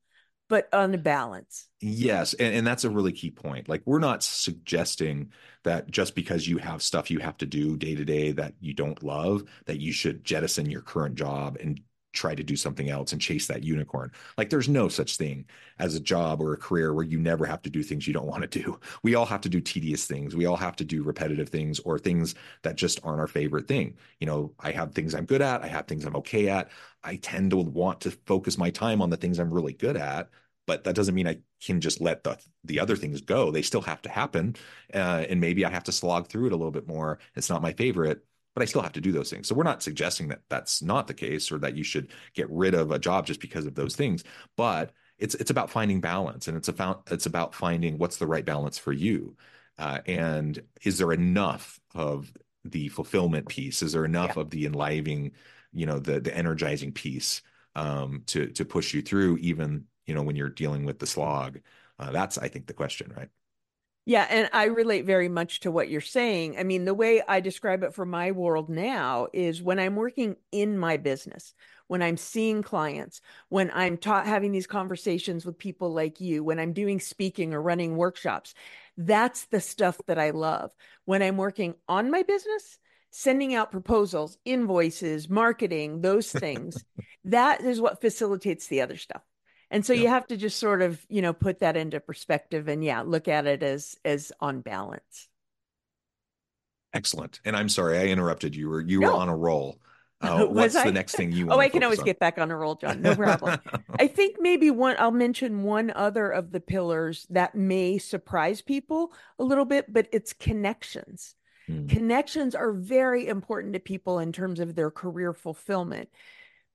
but 0.50 0.68
on 0.74 0.94
a 0.94 0.98
balance. 0.98 1.68
Yes, 1.80 2.34
and, 2.34 2.56
and 2.56 2.68
that's 2.68 2.84
a 2.84 2.90
really 2.90 3.12
key 3.12 3.32
point. 3.32 3.70
Like 3.70 3.82
we're 3.86 4.00
not 4.00 4.24
suggesting 4.24 5.32
that 5.64 5.92
just 5.92 6.16
because 6.16 6.48
you 6.48 6.58
have 6.58 6.82
stuff 6.82 7.12
you 7.12 7.20
have 7.20 7.38
to 7.38 7.46
do 7.46 7.78
day 7.78 7.96
to 7.96 8.06
day 8.06 8.32
that 8.32 8.54
you 8.60 8.74
don't 8.74 9.04
love, 9.04 9.44
that 9.66 9.80
you 9.80 9.92
should 9.92 10.24
jettison 10.24 10.70
your 10.70 10.82
current 10.82 11.16
job 11.16 11.58
and 11.60 11.82
try 12.18 12.36
to 12.36 12.44
do 12.44 12.56
something 12.56 12.90
else 12.90 13.12
and 13.14 13.22
chase 13.22 13.48
that 13.48 13.64
unicorn. 13.64 14.12
Like 14.38 14.50
there's 14.50 14.68
no 14.68 14.90
such 14.90 15.18
thing 15.18 15.46
as 15.80 15.96
a 15.96 16.00
job 16.00 16.42
or 16.42 16.54
a 16.54 16.58
career 16.58 16.94
where 16.94 17.06
you 17.06 17.20
never 17.20 17.46
have 17.46 17.62
to 17.64 17.70
do 17.70 17.84
things 17.84 18.08
you 18.08 18.14
don't 18.14 18.28
want 18.28 18.50
to 18.50 18.60
do. 18.60 18.80
We 19.04 19.16
all 19.16 19.26
have 19.26 19.42
to 19.42 19.50
do 19.50 19.62
tedious 19.62 20.06
things. 20.06 20.36
We 20.36 20.46
all 20.46 20.58
have 20.58 20.76
to 20.78 20.84
do 20.86 21.04
repetitive 21.04 21.50
things 21.50 21.80
or 21.80 21.98
things 22.00 22.36
that 22.64 22.76
just 22.76 23.00
aren't 23.04 23.22
our 23.22 23.28
favorite 23.28 23.68
thing. 23.68 23.98
You 24.20 24.28
know, 24.28 24.54
I 24.60 24.72
have 24.72 24.94
things 24.94 25.14
I'm 25.16 25.26
good 25.26 25.42
at, 25.42 25.64
I 25.64 25.68
have 25.68 25.88
things 25.88 26.04
I'm 26.06 26.16
okay 26.18 26.50
at. 26.50 26.70
I 27.04 27.18
tend 27.18 27.52
to 27.52 27.58
want 27.58 28.02
to 28.02 28.12
focus 28.12 28.58
my 28.58 28.70
time 28.70 29.02
on 29.02 29.10
the 29.10 29.18
things 29.18 29.40
I'm 29.40 29.54
really 29.54 29.74
good 29.74 29.98
at 29.98 30.30
but 30.66 30.84
that 30.84 30.96
doesn't 30.96 31.16
mean 31.16 31.28
I 31.28 31.38
can 31.62 31.82
just 31.82 32.02
let 32.02 32.24
the 32.24 32.38
the 32.64 32.80
other 32.80 32.96
things 32.96 33.22
go. 33.22 33.52
They 33.52 33.62
still 33.62 33.82
have 33.82 34.02
to 34.04 34.10
happen, 34.10 34.56
uh, 34.94 35.26
and 35.30 35.40
maybe 35.40 35.66
I 35.66 35.70
have 35.70 35.86
to 35.86 35.92
slog 35.92 36.28
through 36.28 36.48
it 36.48 36.52
a 36.54 36.56
little 36.58 36.72
bit 36.72 36.88
more. 36.88 37.20
It's 37.36 37.50
not 37.50 37.62
my 37.62 37.74
favorite, 37.74 38.24
but 38.58 38.63
I 38.63 38.65
still 38.65 38.82
have 38.82 38.93
to 38.93 39.02
do 39.02 39.12
those 39.12 39.30
things. 39.30 39.48
So 39.48 39.54
we're 39.54 39.62
not 39.62 39.84
suggesting 39.84 40.30
that 40.30 40.41
that's 40.50 40.82
not 40.82 41.06
the 41.06 41.13
case 41.13 41.52
or 41.52 41.60
that 41.60 41.78
you 41.78 41.84
should 41.84 42.08
get 42.34 42.50
rid 42.50 42.74
of 42.74 42.89
a 42.89 42.98
job 42.98 43.28
just 43.28 43.39
because 43.39 43.67
of 43.67 43.76
those 43.76 43.96
things. 43.96 44.24
But 44.56 44.93
it's 45.20 45.36
it's 45.36 45.52
about 45.52 45.70
finding 45.70 46.02
balance, 46.02 46.48
and 46.48 46.58
it's 46.58 46.67
about 46.67 47.04
it's 47.12 47.28
about 47.28 47.54
finding 47.54 48.00
what's 48.00 48.17
the 48.17 48.26
right 48.26 48.43
balance 48.43 48.80
for 48.80 48.91
you, 48.91 49.38
uh, 49.78 50.00
and 50.08 50.60
is 50.82 50.98
there 50.98 51.13
enough 51.13 51.80
of 51.93 52.34
the 52.65 52.88
fulfillment 52.88 53.48
piece? 53.48 53.84
Is 53.84 53.91
there 53.91 54.06
enough 54.06 54.38
yeah. 54.38 54.41
of 54.41 54.50
the 54.50 54.65
enlivening, 54.65 55.34
you 55.72 55.86
know, 55.86 56.00
the 56.00 56.20
the 56.20 56.36
energizing 56.36 56.93
piece 56.93 57.43
um, 57.76 58.24
to 58.26 58.48
to 58.48 58.65
push 58.65 58.91
you 58.91 59.04
through 59.04 59.38
even 59.38 59.86
you 60.08 60.15
know 60.15 60.24
when 60.24 60.36
you're 60.36 60.50
dealing 60.50 60.84
with 60.84 60.98
the 60.98 61.06
slog 61.06 61.60
uh, 62.00 62.12
that's 62.12 62.38
i 62.38 62.48
think 62.48 62.65
the 62.65 62.74
question 62.74 63.13
right 63.15 63.30
yeah 64.08 64.26
and 64.30 64.50
i 64.54 64.63
relate 64.63 65.06
very 65.06 65.28
much 65.28 65.60
to 65.60 65.70
what 65.70 65.89
you're 65.89 66.00
saying. 66.00 66.58
I 66.58 66.63
mean 66.63 66.86
the 66.86 66.93
way 66.93 67.22
i 67.28 67.41
describe 67.41 67.84
it 67.84 67.93
for 67.93 68.06
my 68.06 68.32
world 68.32 68.70
now 68.70 69.28
is 69.34 69.62
when 69.62 69.80
i'm 69.80 69.96
working 69.96 70.38
in 70.52 70.78
my 70.78 70.96
business 70.96 71.54
when 71.88 72.02
i'm 72.02 72.15
seeing 72.15 72.63
clients 72.63 73.20
when 73.50 73.70
i'm 73.74 73.98
ta- 73.98 74.24
having 74.24 74.54
these 74.54 74.65
conversations 74.65 75.46
with 75.46 75.60
people 75.60 75.93
like 75.93 76.22
you 76.22 76.41
when 76.43 76.58
i'm 76.58 76.72
doing 76.72 77.02
speaking 77.02 77.54
or 77.54 77.62
running 77.62 77.98
workshops 77.98 78.54
that's 78.96 79.46
the 79.48 79.60
stuff 79.60 80.00
that 80.08 80.17
i 80.17 80.32
love. 80.32 80.72
When 81.06 81.22
i'm 81.22 81.38
working 81.38 81.76
on 81.88 82.10
my 82.10 82.24
business 82.24 82.80
sending 83.12 83.56
out 83.56 83.72
proposals 83.72 84.38
invoices 84.46 85.30
marketing 85.30 86.00
those 86.00 86.32
things 86.32 86.84
that 87.26 87.62
is 87.62 87.82
what 87.82 88.00
facilitates 88.00 88.67
the 88.67 88.80
other 88.82 88.96
stuff 88.96 89.22
and 89.70 89.86
so 89.86 89.94
you 89.94 90.08
have 90.08 90.28
to 90.28 90.38
just 90.38 90.60
sort 90.60 90.82
of 90.82 91.06
you 91.10 91.22
know 91.22 91.34
put 91.34 91.60
that 91.60 91.76
into 91.78 92.00
perspective 92.00 92.68
and 92.68 92.84
yeah 92.84 93.02
look 93.02 93.28
at 93.28 93.46
it 93.46 93.64
as 93.64 93.96
as 94.06 94.32
on 94.40 94.62
balance. 94.62 95.28
Excellent. 96.94 97.40
And 97.46 97.56
i'm 97.56 97.70
sorry 97.70 97.98
i 97.98 98.06
interrupted 98.06 98.56
you. 98.56 98.70
Were 98.70 98.82
you 98.82 99.00
no. 99.00 99.12
were 99.12 99.18
on 99.18 99.30
a 99.30 99.36
roll. 99.36 99.80
Uh, 100.20 100.46
what's 100.46 100.76
I? 100.76 100.86
the 100.86 100.92
next 100.92 101.14
thing 101.14 101.32
you 101.32 101.46
want 101.46 101.60
oh 101.60 101.62
i 101.62 101.70
can 101.70 101.84
always 101.84 102.00
on? 102.00 102.06
get 102.06 102.18
back 102.18 102.40
on 102.40 102.50
a 102.50 102.58
roll 102.58 102.74
john. 102.74 103.04
No 103.04 103.16
problem. 103.16 103.60
I 104.00 104.08
think 104.08 104.38
maybe 104.40 104.72
one 104.72 104.96
i'll 104.98 105.12
mention 105.12 105.62
one 105.62 105.92
other 105.92 106.32
of 106.32 106.52
the 106.52 106.60
pillars 106.60 107.28
that 107.30 107.54
may 107.54 108.00
surprise 108.00 108.60
people 108.64 109.14
a 109.38 109.44
little 109.44 109.66
bit 109.66 109.94
but 109.94 110.08
it's 110.12 110.34
connections. 110.34 111.36
Hmm. 111.68 111.86
connections 111.86 112.56
are 112.56 112.72
very 112.72 113.28
important 113.28 113.74
to 113.74 113.80
people 113.80 114.18
in 114.18 114.32
terms 114.32 114.60
of 114.60 114.74
their 114.74 114.90
career 114.90 115.34
fulfillment 115.36 116.10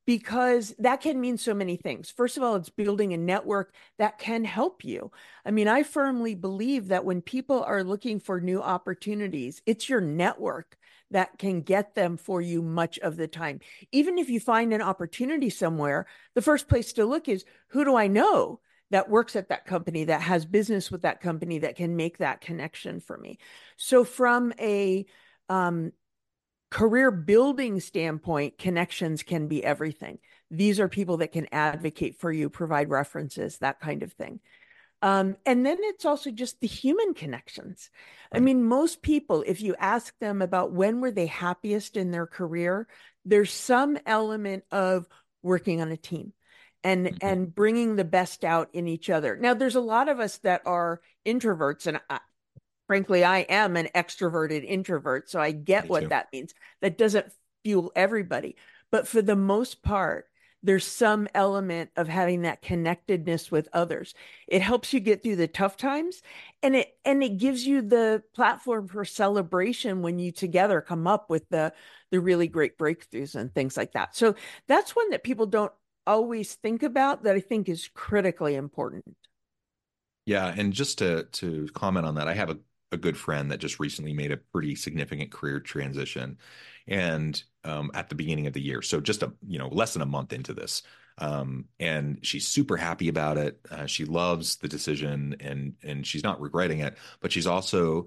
because 0.07 0.75
that 0.79 1.01
can 1.01 1.21
mean 1.21 1.39
so 1.39 1.55
many 1.55 1.77
things. 1.77 2.11
First 2.11 2.37
of 2.37 2.43
all, 2.43 2.57
it's 2.57 2.69
building 2.69 3.13
a 3.13 3.17
network 3.19 3.75
that 3.99 4.19
can 4.19 4.45
help 4.45 4.85
you. 4.85 5.11
I 5.45 5.51
mean, 5.51 5.69
I 5.69 5.83
firmly 5.83 6.35
believe 6.35 6.89
that 6.89 7.05
when 7.05 7.23
people 7.23 7.63
are 7.63 7.85
looking 7.85 8.19
for 8.19 8.41
new 8.41 8.61
opportunities, 8.61 9.63
it's 9.67 9.89
your 9.89 10.01
network 10.01 10.77
that 11.13 11.39
can 11.39 11.61
get 11.61 11.95
them 11.95 12.17
for 12.17 12.41
you 12.41 12.63
much 12.63 12.99
of 12.99 13.17
the 13.17 13.29
time. 13.29 13.61
Even 13.93 14.19
if 14.19 14.29
you 14.29 14.41
find 14.41 14.73
an 14.73 14.83
opportunity 14.83 15.51
somewhere, 15.51 16.07
the 16.35 16.43
first 16.43 16.69
place 16.69 16.93
to 16.95 17.05
look 17.05 17.29
is 17.29 17.45
who 17.69 17.85
do 17.85 17.95
I 17.95 18.09
know 18.09 18.61
that 18.91 19.09
works 19.09 19.37
at 19.37 19.49
that 19.49 19.67
company, 19.67 20.05
that 20.05 20.21
has 20.23 20.45
business 20.45 20.91
with 20.91 21.03
that 21.03 21.21
company, 21.21 21.61
that 21.61 21.77
can 21.77 21.97
make 21.97 22.19
that 22.19 22.41
connection 22.41 23.01
for 23.01 23.17
me. 23.17 23.39
So, 23.77 24.05
from 24.05 24.53
a 24.59 25.07
um, 25.49 25.93
career 26.73 27.11
building 27.11 27.81
standpoint, 27.81 28.57
connections 28.57 29.23
can 29.23 29.47
be 29.47 29.63
everything. 29.63 30.19
These 30.51 30.81
are 30.81 30.89
people 30.89 31.19
that 31.19 31.31
can 31.31 31.47
advocate 31.53 32.17
for 32.19 32.33
you, 32.33 32.49
provide 32.49 32.89
references, 32.89 33.59
that 33.59 33.79
kind 33.79 34.03
of 34.03 34.15
thing. 34.15 34.41
Um, 35.03 35.37
and 35.45 35.67
then 35.67 35.77
it's 35.81 36.07
also 36.07 36.31
just 36.31 36.61
the 36.61 36.67
human 36.67 37.13
connections. 37.13 37.91
I 38.33 38.41
mean, 38.41 38.65
most 38.65 39.03
people, 39.03 39.45
if 39.47 39.61
you 39.61 39.75
ask 39.79 40.19
them 40.19 40.41
about 40.41 40.73
when 40.73 41.03
were 41.03 41.11
they 41.11 41.27
happiest 41.27 41.99
in 41.99 42.11
their 42.11 42.27
career, 42.27 42.89
there's 43.27 43.53
some 43.53 43.99
element 44.07 44.65
of 44.73 45.07
working 45.43 45.83
on 45.83 45.93
a 45.93 45.97
team 45.99 46.33
and 46.83 47.07
mm-hmm. 47.07 47.17
and 47.21 47.55
bringing 47.55 47.97
the 47.97 48.05
best 48.05 48.45
out 48.45 48.71
in 48.73 48.89
each 48.89 49.11
other. 49.11 49.37
Now, 49.37 49.53
there's 49.53 49.75
a 49.75 49.81
lot 49.81 50.09
of 50.09 50.21
us 50.21 50.39
that 50.39 50.63
are 50.65 51.03
introverts, 51.27 51.87
and 51.87 52.01
I, 52.09 52.21
frankly, 52.93 53.25
I 53.25 53.41
am 53.41 53.77
an 53.77 53.89
extroverted 53.95 54.65
introvert, 54.67 55.31
so 55.31 55.41
I 55.41 55.53
get 55.53 55.85
Me 55.85 55.89
what 55.89 56.01
too. 56.01 56.09
that 56.11 56.29
means. 56.33 56.55
That 56.83 56.99
doesn't 56.99 57.33
fuel 57.65 57.91
everybody, 57.97 58.57
but 58.91 59.09
for 59.09 59.23
the 59.23 59.37
most 59.37 59.83
part, 59.83 60.27
there's 60.63 60.87
some 60.87 61.27
element 61.35 61.91
of 61.97 62.07
having 62.07 62.43
that 62.43 62.63
connectedness 62.63 63.51
with 63.51 63.69
others. 63.73 64.15
It 64.47 64.63
helps 64.63 64.93
you 64.93 65.01
get 65.01 65.23
through 65.23 65.37
the 65.37 65.49
tough 65.49 65.77
times 65.77 66.23
and 66.63 66.77
it 66.77 66.97
and 67.05 67.23
it 67.23 67.39
gives 67.39 67.67
you 67.67 67.83
the 67.83 68.23
platform 68.35 68.89
for 68.89 69.05
celebration 69.05 70.03
when 70.03 70.19
you 70.19 70.31
together 70.33 70.81
come 70.81 71.07
up 71.07 71.31
with 71.31 71.49
the 71.49 71.73
the 72.11 72.21
really 72.21 72.47
great 72.47 72.79
breakthroughs 72.79 73.35
and 73.35 73.53
things 73.55 73.77
like 73.77 73.93
that. 73.93 74.15
So 74.15 74.35
that's 74.69 74.95
one 74.95 75.11
that 75.11 75.25
people 75.25 75.47
don't 75.47 75.73
always 76.07 76.55
think 76.55 76.83
about 76.83 77.25
that 77.25 77.35
I 77.37 77.41
think 77.41 77.69
is 77.69 77.89
critically 77.95 78.55
important. 78.55 79.05
Yeah, 80.25 80.55
and 80.57 80.73
just 80.73 80.99
to 80.99 81.25
to 81.25 81.69
comment 81.75 82.07
on 82.07 82.15
that, 82.17 82.29
I 82.29 82.35
have 82.35 82.51
a 82.51 82.59
a 82.93 82.97
good 82.97 83.17
friend 83.17 83.51
that 83.51 83.59
just 83.59 83.81
recently 83.81 84.13
made 84.13 84.31
a 84.31 84.37
pretty 84.37 84.75
significant 84.75 85.33
career 85.33 85.59
transition 85.59 86.39
and 86.87 87.43
um, 87.65 87.91
at 87.95 88.09
the 88.09 88.15
beginning 88.15 88.47
of 88.47 88.53
the 88.53 88.61
year. 88.61 88.83
So 88.83 89.01
just 89.01 89.23
a 89.23 89.33
you 89.47 89.59
know 89.59 89.69
less 89.69 89.95
than 89.95 90.03
a 90.03 90.07
month 90.07 90.33
into 90.33 90.53
this 90.53 90.83
um, 91.19 91.67
and 91.79 92.19
she's 92.23 92.47
super 92.47 92.77
happy 92.77 93.09
about 93.09 93.37
it. 93.37 93.59
Uh, 93.71 93.87
she 93.87 94.05
loves 94.05 94.57
the 94.57 94.69
decision 94.69 95.37
and 95.41 95.75
and 95.83 96.07
she's 96.07 96.25
not 96.25 96.41
regretting 96.41 96.81
it 96.81 96.97
but 97.21 97.33
she's 97.33 97.47
also 97.47 98.07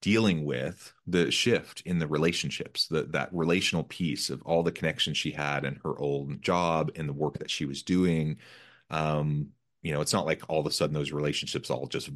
dealing 0.00 0.44
with 0.44 0.92
the 1.06 1.30
shift 1.30 1.80
in 1.82 2.00
the 2.00 2.08
relationships 2.08 2.88
the, 2.88 3.04
that 3.04 3.28
relational 3.32 3.84
piece 3.84 4.30
of 4.30 4.42
all 4.42 4.64
the 4.64 4.72
connections 4.72 5.16
she 5.16 5.30
had 5.30 5.64
in 5.64 5.78
her 5.84 5.96
old 5.98 6.42
job 6.42 6.90
and 6.96 7.08
the 7.08 7.12
work 7.12 7.38
that 7.38 7.50
she 7.50 7.64
was 7.64 7.82
doing. 7.82 8.36
Um, 8.90 9.48
you 9.82 9.92
know 9.92 10.00
it's 10.00 10.12
not 10.12 10.26
like 10.26 10.42
all 10.48 10.60
of 10.60 10.66
a 10.66 10.70
sudden 10.70 10.94
those 10.94 11.12
relationships 11.12 11.70
all 11.70 11.86
just 11.86 12.10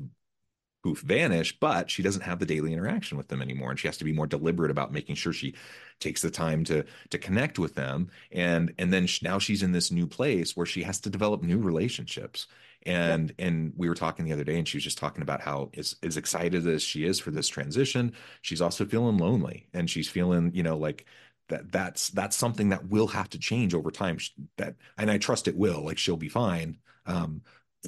poof 0.83 1.01
vanish 1.01 1.59
but 1.59 1.91
she 1.91 2.03
doesn't 2.03 2.23
have 2.23 2.39
the 2.39 2.47
daily 2.47 2.73
interaction 2.73 3.17
with 3.17 3.29
them 3.29 3.43
anymore 3.43 3.71
and 3.71 3.79
she 3.79 3.89
has 3.89 3.97
to 3.97 4.05
be 4.05 4.13
more 4.13 4.27
deliberate 4.27 4.71
about 4.71 4.93
making 4.93 5.15
sure 5.15 5.33
she 5.33 5.55
takes 6.01 6.23
the 6.23 6.31
time 6.31 6.65
to 6.65 6.85
to 7.11 7.19
connect 7.19 7.59
with 7.59 7.75
them. 7.75 8.11
And 8.33 8.73
and 8.79 8.93
then 8.93 9.07
she, 9.07 9.25
now 9.27 9.39
she's 9.39 9.63
in 9.63 9.73
this 9.73 9.91
new 9.91 10.07
place 10.07 10.57
where 10.57 10.67
she 10.67 10.83
has 10.83 11.01
to 11.01 11.11
develop 11.11 11.43
new 11.43 11.59
relationships. 11.59 12.47
And 12.85 13.33
yeah. 13.39 13.47
and 13.47 13.73
we 13.77 13.89
were 13.89 13.95
talking 13.95 14.25
the 14.25 14.33
other 14.33 14.45
day 14.45 14.59
and 14.59 14.69
she 14.69 14.77
was 14.77 14.85
just 14.85 14.99
talking 14.99 15.23
about 15.23 15.41
how 15.41 15.71
as, 15.77 15.97
as 16.03 16.17
excited 16.17 16.67
as 16.67 16.83
she 16.83 17.05
is 17.05 17.19
for 17.19 17.31
this 17.31 17.49
transition 17.49 18.13
she's 18.43 18.61
also 18.61 18.85
feeling 18.85 19.19
lonely. 19.19 19.69
And 19.75 19.89
she's 19.89 20.09
feeling 20.09 20.51
you 20.55 20.63
know 20.63 20.77
like 20.77 21.07
that 21.49 21.71
that's 21.73 22.11
that's 22.11 22.37
something 22.37 22.71
that 22.71 22.89
will 22.89 23.09
have 23.09 23.29
to 23.31 23.39
change 23.39 23.75
over 23.75 23.91
time. 23.91 24.19
That 24.59 24.77
and 24.99 25.11
i 25.11 25.19
trust 25.19 25.49
it 25.49 25.57
will 25.57 25.85
like 25.85 25.99
she'll 25.99 26.17
be 26.17 26.29
fine. 26.29 26.79
Um 27.07 27.43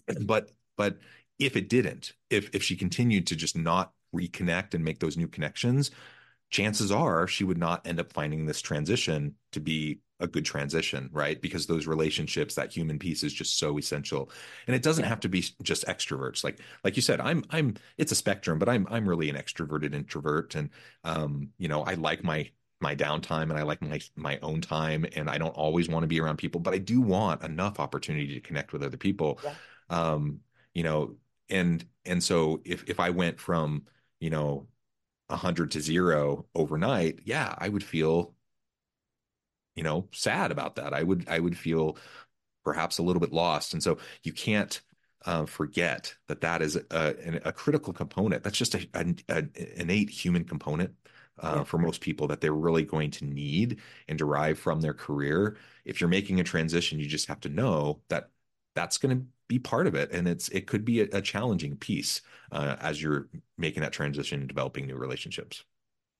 but 0.22 0.51
but 0.77 0.98
if 1.38 1.57
it 1.57 1.68
didn't, 1.68 2.12
if 2.31 2.55
if 2.55 2.62
she 2.62 2.77
continued 2.77 3.27
to 3.29 3.37
just 3.37 3.57
not 3.57 3.92
reconnect 4.14 4.74
and 4.74 4.85
make 4.85 5.01
those 5.01 5.16
new 5.16 5.29
connections, 5.29 5.90
chances 6.51 6.90
are 6.90 7.27
she 7.27 7.44
would 7.44 7.59
not 7.59 7.87
end 7.87 8.01
up 8.01 8.12
finding 8.12 8.46
this 8.46 8.61
transition 8.61 9.35
to 9.53 9.61
be 9.61 10.01
a 10.20 10.27
good 10.27 10.44
transition, 10.44 11.09
right? 11.12 11.40
Because 11.40 11.66
those 11.66 11.87
relationships, 11.87 12.55
that 12.57 12.72
human 12.72 12.98
piece 12.98 13.22
is 13.22 13.33
just 13.33 13.59
so 13.59 13.79
essential. 13.79 14.31
And 14.66 14.74
it 14.74 14.83
doesn't 14.83 15.05
have 15.05 15.20
to 15.20 15.29
be 15.29 15.44
just 15.62 15.87
extroverts. 15.87 16.42
Like 16.42 16.61
like 16.85 16.96
you 16.96 17.03
said, 17.03 17.20
I'm 17.20 17.44
I'm 17.51 17.74
it's 17.96 18.12
a 18.12 18.16
spectrum, 18.16 18.59
but 18.59 18.68
I'm 18.68 18.87
I'm 18.90 19.09
really 19.09 19.31
an 19.31 19.37
extroverted 19.37 19.94
introvert 19.94 20.55
and 20.55 20.70
um 21.05 21.51
you 21.59 21.68
know, 21.68 21.83
I 21.83 21.94
like 21.94 22.24
my 22.24 22.51
my 22.81 22.96
downtime 22.96 23.51
and 23.51 23.55
I 23.55 23.62
like 23.62 23.83
my 23.83 24.01
my 24.16 24.38
own 24.42 24.61
time 24.61 25.07
and 25.14 25.31
I 25.31 25.38
don't 25.38 25.51
always 25.51 25.88
want 25.88 26.03
to 26.03 26.09
be 26.09 26.20
around 26.20 26.38
people, 26.38 26.61
but 26.61 26.74
I 26.74 26.79
do 26.79 27.01
want 27.01 27.42
enough 27.42 27.79
opportunity 27.79 28.35
to 28.35 28.40
connect 28.40 28.72
with 28.72 28.83
other 28.83 28.96
people. 28.96 29.40
Yeah. 29.44 29.55
Um 29.90 30.40
you 30.74 30.83
know, 30.83 31.16
and 31.50 31.84
and 32.04 32.22
so 32.22 32.61
if 32.64 32.84
if 32.88 33.00
I 33.00 33.11
went 33.11 33.40
from 33.40 33.84
you 34.20 34.30
know 34.30 34.68
a 35.28 35.37
hundred 35.37 35.72
to 35.72 35.80
zero 35.80 36.46
overnight, 36.54 37.20
yeah, 37.24 37.54
I 37.58 37.68
would 37.68 37.84
feel 37.84 38.34
you 39.76 39.82
know 39.82 40.08
sad 40.12 40.50
about 40.50 40.76
that. 40.76 40.94
I 40.94 41.02
would 41.02 41.28
I 41.28 41.38
would 41.38 41.56
feel 41.56 41.96
perhaps 42.64 42.98
a 42.98 43.02
little 43.02 43.20
bit 43.20 43.32
lost. 43.32 43.72
And 43.72 43.82
so 43.82 43.98
you 44.22 44.32
can't 44.32 44.78
uh, 45.24 45.46
forget 45.46 46.14
that 46.28 46.42
that 46.42 46.61
is 46.61 46.76
a, 46.76 47.40
a, 47.44 47.52
critical 47.52 47.92
component. 47.94 48.42
That's 48.42 48.58
just 48.58 48.74
an 48.94 49.18
innate 49.76 50.11
human 50.11 50.44
component 50.44 50.92
uh, 51.38 51.64
for 51.64 51.78
most 51.78 52.00
people 52.02 52.28
that 52.28 52.40
they're 52.40 52.52
really 52.52 52.84
going 52.84 53.11
to 53.12 53.24
need 53.24 53.80
and 54.06 54.18
derive 54.18 54.58
from 54.58 54.80
their 54.80 54.94
career. 54.94 55.56
If 55.84 56.00
you're 56.00 56.08
making 56.08 56.40
a 56.40 56.44
transition, 56.44 56.98
you 56.98 57.06
just 57.06 57.28
have 57.28 57.40
to 57.40 57.48
know 57.48 58.02
that 58.11 58.30
that's 58.74 58.98
going 58.98 59.18
to 59.18 59.26
be 59.48 59.58
part 59.58 59.87
of 59.87 59.94
it, 59.94 60.11
and 60.12 60.28
it's 60.28 60.48
it 60.50 60.66
could 60.66 60.84
be 60.84 61.00
a, 61.02 61.08
a 61.12 61.22
challenging 61.22 61.76
piece 61.76 62.22
uh, 62.52 62.76
as 62.80 63.02
you're 63.02 63.28
making 63.56 63.82
that 63.82 63.92
transition 63.92 64.40
and 64.40 64.48
developing 64.48 64.87
new 64.87 64.96
relationships. 64.96 65.64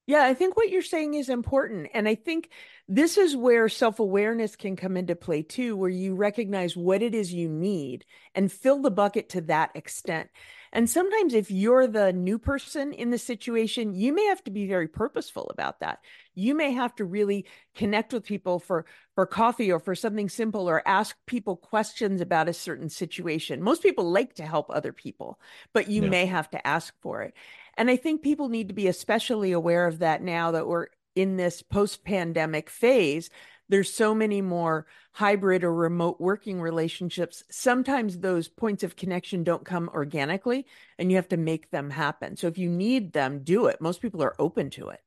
Yeah, 0.09 0.25
I 0.25 0.33
think 0.33 0.57
what 0.57 0.71
you're 0.71 0.81
saying 0.81 1.13
is 1.13 1.29
important. 1.29 1.91
And 1.93 2.09
I 2.09 2.15
think 2.15 2.49
this 2.89 3.19
is 3.19 3.37
where 3.37 3.69
self 3.69 4.01
awareness 4.01 4.57
can 4.57 4.75
come 4.75 4.97
into 4.97 5.15
play 5.15 5.43
too, 5.43 5.77
where 5.77 5.91
you 5.91 6.15
recognize 6.15 6.75
what 6.75 7.03
it 7.03 7.15
is 7.15 7.31
you 7.31 7.47
need 7.47 8.07
and 8.35 8.51
fill 8.51 8.81
the 8.81 8.91
bucket 8.91 9.29
to 9.31 9.43
that 9.43 9.71
extent. 9.75 10.31
And 10.73 10.89
sometimes, 10.89 11.35
if 11.35 11.51
you're 11.51 11.87
the 11.87 12.13
new 12.13 12.39
person 12.39 12.93
in 12.93 13.11
the 13.11 13.19
situation, 13.19 13.95
you 13.95 14.15
may 14.15 14.25
have 14.25 14.43
to 14.45 14.51
be 14.51 14.67
very 14.67 14.89
purposeful 14.89 15.51
about 15.51 15.81
that. 15.81 15.99
You 16.35 16.55
may 16.55 16.73
have 16.73 16.95
to 16.97 17.05
really 17.05 17.47
connect 17.75 18.13
with 18.13 18.25
people 18.25 18.59
for, 18.61 18.87
for 19.15 19.27
coffee 19.27 19.73
or 19.73 19.81
for 19.81 19.95
something 19.95 20.29
simple 20.29 20.69
or 20.69 20.87
ask 20.87 21.17
people 21.27 21.57
questions 21.57 22.21
about 22.21 22.49
a 22.49 22.55
certain 22.55 22.89
situation. 22.89 23.63
Most 23.63 23.83
people 23.83 24.11
like 24.11 24.35
to 24.35 24.47
help 24.47 24.71
other 24.71 24.93
people, 24.93 25.39
but 25.73 25.89
you 25.89 26.03
yeah. 26.03 26.09
may 26.11 26.27
have 26.27 26.51
to 26.51 26.67
ask 26.67 26.95
for 27.01 27.23
it. 27.23 27.35
And 27.79 27.89
I 27.89 27.97
think 27.97 28.23
people 28.23 28.49
need 28.49 28.69
to 28.69 28.75
be 28.75 28.89
especially 28.89 29.53
aware 29.53 29.87
of 29.87 30.01
that 30.01 30.21
now 30.21 30.51
that 30.51 30.67
we're 30.67 30.89
in 31.15 31.37
this 31.37 31.63
post 31.63 32.05
pandemic 32.05 32.69
phase. 32.69 33.31
There's 33.69 33.93
so 33.93 34.15
many 34.15 34.43
more 34.43 34.87
hybrid 35.13 35.63
or 35.63 35.73
remote 35.73 36.21
working 36.21 36.61
relationships. 36.61 37.45
Sometimes 37.51 38.19
those 38.19 38.49
points 38.49 38.83
of 38.83 38.97
connection 38.97 39.45
don't 39.45 39.65
come 39.65 39.89
organically 39.95 40.67
and 40.99 41.11
you 41.11 41.17
have 41.17 41.29
to 41.29 41.37
make 41.37 41.71
them 41.71 41.91
happen. 41.91 42.37
So 42.37 42.49
if 42.49 42.59
you 42.59 42.69
need 42.69 43.13
them, 43.13 43.45
do 43.45 43.67
it. 43.67 43.81
Most 43.81 44.03
people 44.03 44.23
are 44.25 44.35
open 44.41 44.71
to 44.71 44.89
it. 44.89 45.01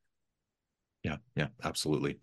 Yeah, 1.03 1.17
yeah, 1.35 1.47
absolutely. 1.63 2.19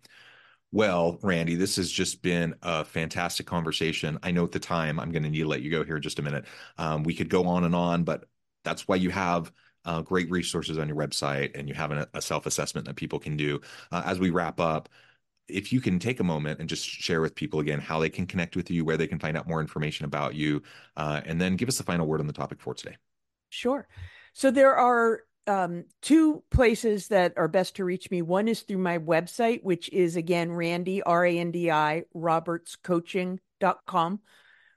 Well, 0.71 1.19
Randi, 1.21 1.55
this 1.55 1.75
has 1.75 1.91
just 1.91 2.23
been 2.23 2.55
a 2.63 2.85
fantastic 2.85 3.45
conversation. 3.45 4.17
I 4.23 4.31
know 4.31 4.45
at 4.45 4.51
the 4.51 4.59
time 4.59 4.99
I'm 4.99 5.11
going 5.11 5.23
to 5.23 5.29
need 5.29 5.39
to 5.39 5.47
let 5.47 5.61
you 5.61 5.69
go 5.69 5.83
here 5.83 5.97
in 5.97 6.01
just 6.01 6.19
a 6.19 6.23
minute. 6.23 6.45
Um, 6.77 7.03
we 7.03 7.13
could 7.13 7.29
go 7.29 7.45
on 7.45 7.65
and 7.65 7.75
on, 7.75 8.03
but 8.03 8.25
that's 8.63 8.87
why 8.87 8.95
you 8.95 9.09
have 9.09 9.51
uh, 9.89 10.01
great 10.03 10.29
resources 10.29 10.77
on 10.77 10.87
your 10.87 10.95
website 10.95 11.57
and 11.57 11.67
you 11.67 11.73
have 11.73 11.89
an, 11.89 12.05
a 12.13 12.21
self 12.21 12.45
assessment 12.45 12.85
that 12.85 12.95
people 12.95 13.17
can 13.17 13.35
do. 13.35 13.59
Uh, 13.91 14.03
as 14.05 14.19
we 14.19 14.29
wrap 14.29 14.59
up, 14.59 14.87
if 15.47 15.73
you 15.73 15.81
can 15.81 15.97
take 15.97 16.19
a 16.19 16.23
moment 16.23 16.59
and 16.59 16.69
just 16.69 16.87
share 16.87 17.21
with 17.21 17.33
people 17.33 17.59
again 17.59 17.79
how 17.79 17.99
they 17.99 18.09
can 18.09 18.27
connect 18.27 18.55
with 18.55 18.69
you, 18.69 18.85
where 18.85 18.97
they 18.97 19.07
can 19.07 19.17
find 19.17 19.35
out 19.35 19.47
more 19.47 19.61
information 19.61 20.05
about 20.05 20.35
you, 20.35 20.61
uh, 20.95 21.21
and 21.25 21.41
then 21.41 21.55
give 21.55 21.67
us 21.67 21.79
the 21.79 21.83
final 21.83 22.05
word 22.05 22.19
on 22.19 22.27
the 22.27 22.33
topic 22.33 22.61
for 22.61 22.75
today. 22.75 22.97
Sure. 23.49 23.87
So 24.33 24.51
there 24.51 24.75
are 24.75 25.21
um, 25.47 25.85
two 26.03 26.43
places 26.51 27.07
that 27.07 27.33
are 27.35 27.47
best 27.47 27.77
to 27.77 27.83
reach 27.83 28.11
me. 28.11 28.21
One 28.21 28.47
is 28.47 28.61
through 28.61 28.77
my 28.77 28.99
website, 28.99 29.63
which 29.63 29.89
is 29.89 30.15
again 30.15 30.51
Randi 30.51 31.01
R 31.01 31.25
A 31.25 31.39
N 31.39 31.49
D 31.49 31.71
I, 31.71 32.03
robertscoaching.com. 32.15 34.19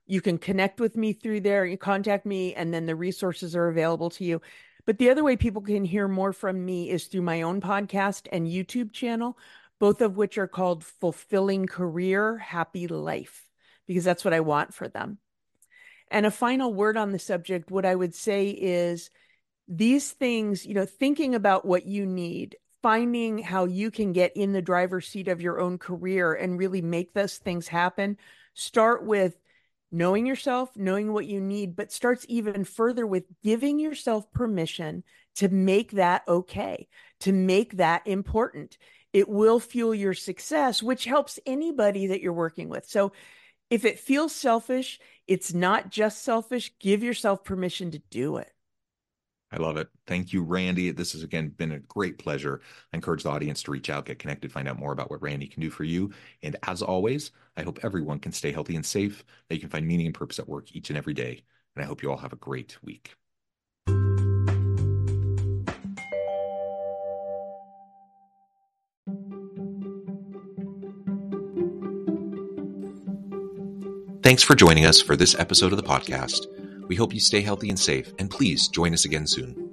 You 0.06 0.22
can 0.22 0.38
connect 0.38 0.80
with 0.80 0.96
me 0.96 1.12
through 1.12 1.42
there, 1.42 1.66
you 1.66 1.76
contact 1.76 2.24
me, 2.24 2.54
and 2.54 2.72
then 2.72 2.86
the 2.86 2.96
resources 2.96 3.54
are 3.54 3.68
available 3.68 4.08
to 4.10 4.24
you. 4.24 4.40
But 4.84 4.98
the 4.98 5.10
other 5.10 5.22
way 5.22 5.36
people 5.36 5.62
can 5.62 5.84
hear 5.84 6.08
more 6.08 6.32
from 6.32 6.64
me 6.64 6.90
is 6.90 7.06
through 7.06 7.22
my 7.22 7.42
own 7.42 7.60
podcast 7.60 8.26
and 8.32 8.48
YouTube 8.48 8.92
channel, 8.92 9.38
both 9.78 10.00
of 10.00 10.16
which 10.16 10.38
are 10.38 10.48
called 10.48 10.84
Fulfilling 10.84 11.66
Career, 11.66 12.38
Happy 12.38 12.88
Life, 12.88 13.48
because 13.86 14.04
that's 14.04 14.24
what 14.24 14.34
I 14.34 14.40
want 14.40 14.74
for 14.74 14.88
them. 14.88 15.18
And 16.10 16.26
a 16.26 16.30
final 16.30 16.74
word 16.74 16.96
on 16.96 17.12
the 17.12 17.18
subject, 17.18 17.70
what 17.70 17.86
I 17.86 17.94
would 17.94 18.14
say 18.14 18.48
is 18.48 19.10
these 19.68 20.12
things, 20.12 20.66
you 20.66 20.74
know, 20.74 20.84
thinking 20.84 21.34
about 21.34 21.64
what 21.64 21.86
you 21.86 22.04
need, 22.04 22.56
finding 22.82 23.38
how 23.38 23.64
you 23.64 23.90
can 23.90 24.12
get 24.12 24.36
in 24.36 24.52
the 24.52 24.60
driver's 24.60 25.08
seat 25.08 25.28
of 25.28 25.40
your 25.40 25.60
own 25.60 25.78
career 25.78 26.34
and 26.34 26.58
really 26.58 26.82
make 26.82 27.14
those 27.14 27.38
things 27.38 27.68
happen. 27.68 28.18
Start 28.54 29.04
with 29.04 29.36
knowing 29.92 30.26
yourself, 30.26 30.70
knowing 30.74 31.12
what 31.12 31.26
you 31.26 31.40
need, 31.40 31.76
but 31.76 31.92
starts 31.92 32.24
even 32.28 32.64
further 32.64 33.06
with 33.06 33.24
giving 33.44 33.78
yourself 33.78 34.30
permission 34.32 35.04
to 35.36 35.48
make 35.48 35.92
that 35.92 36.22
okay, 36.26 36.88
to 37.20 37.32
make 37.32 37.76
that 37.76 38.06
important. 38.06 38.78
It 39.12 39.28
will 39.28 39.60
fuel 39.60 39.94
your 39.94 40.14
success, 40.14 40.82
which 40.82 41.04
helps 41.04 41.38
anybody 41.44 42.08
that 42.08 42.22
you're 42.22 42.32
working 42.32 42.68
with. 42.68 42.86
So 42.88 43.12
if 43.68 43.84
it 43.84 44.00
feels 44.00 44.34
selfish, 44.34 44.98
it's 45.28 45.52
not 45.54 45.90
just 45.90 46.22
selfish. 46.22 46.72
Give 46.80 47.02
yourself 47.02 47.44
permission 47.44 47.90
to 47.92 47.98
do 48.10 48.38
it. 48.38 48.50
I 49.52 49.58
love 49.58 49.76
it. 49.76 49.88
Thank 50.06 50.32
you, 50.32 50.42
Randi. 50.42 50.90
This 50.92 51.12
has 51.12 51.22
again 51.22 51.50
been 51.50 51.72
a 51.72 51.78
great 51.80 52.18
pleasure. 52.18 52.62
I 52.92 52.96
encourage 52.96 53.24
the 53.24 53.30
audience 53.30 53.62
to 53.64 53.70
reach 53.70 53.90
out, 53.90 54.06
get 54.06 54.18
connected, 54.18 54.50
find 54.50 54.66
out 54.66 54.78
more 54.78 54.92
about 54.92 55.10
what 55.10 55.20
Randi 55.20 55.46
can 55.46 55.60
do 55.60 55.68
for 55.68 55.84
you. 55.84 56.10
And 56.42 56.56
as 56.62 56.80
always, 56.80 57.32
I 57.56 57.62
hope 57.62 57.80
everyone 57.82 58.18
can 58.18 58.32
stay 58.32 58.50
healthy 58.50 58.76
and 58.76 58.86
safe, 58.86 59.24
that 59.48 59.56
you 59.56 59.60
can 59.60 59.68
find 59.68 59.86
meaning 59.86 60.06
and 60.06 60.14
purpose 60.14 60.38
at 60.38 60.48
work 60.48 60.74
each 60.74 60.88
and 60.88 60.96
every 60.96 61.12
day. 61.12 61.42
And 61.76 61.84
I 61.84 61.86
hope 61.86 62.02
you 62.02 62.10
all 62.10 62.16
have 62.16 62.32
a 62.32 62.36
great 62.36 62.78
week. 62.82 63.14
Thanks 74.22 74.42
for 74.42 74.54
joining 74.54 74.86
us 74.86 75.02
for 75.02 75.16
this 75.16 75.38
episode 75.38 75.72
of 75.72 75.76
the 75.76 75.82
podcast. 75.82 76.46
We 76.88 76.96
hope 76.96 77.14
you 77.14 77.20
stay 77.20 77.40
healthy 77.40 77.68
and 77.68 77.78
safe, 77.78 78.12
and 78.18 78.30
please 78.30 78.68
join 78.68 78.92
us 78.92 79.04
again 79.04 79.26
soon. 79.26 79.71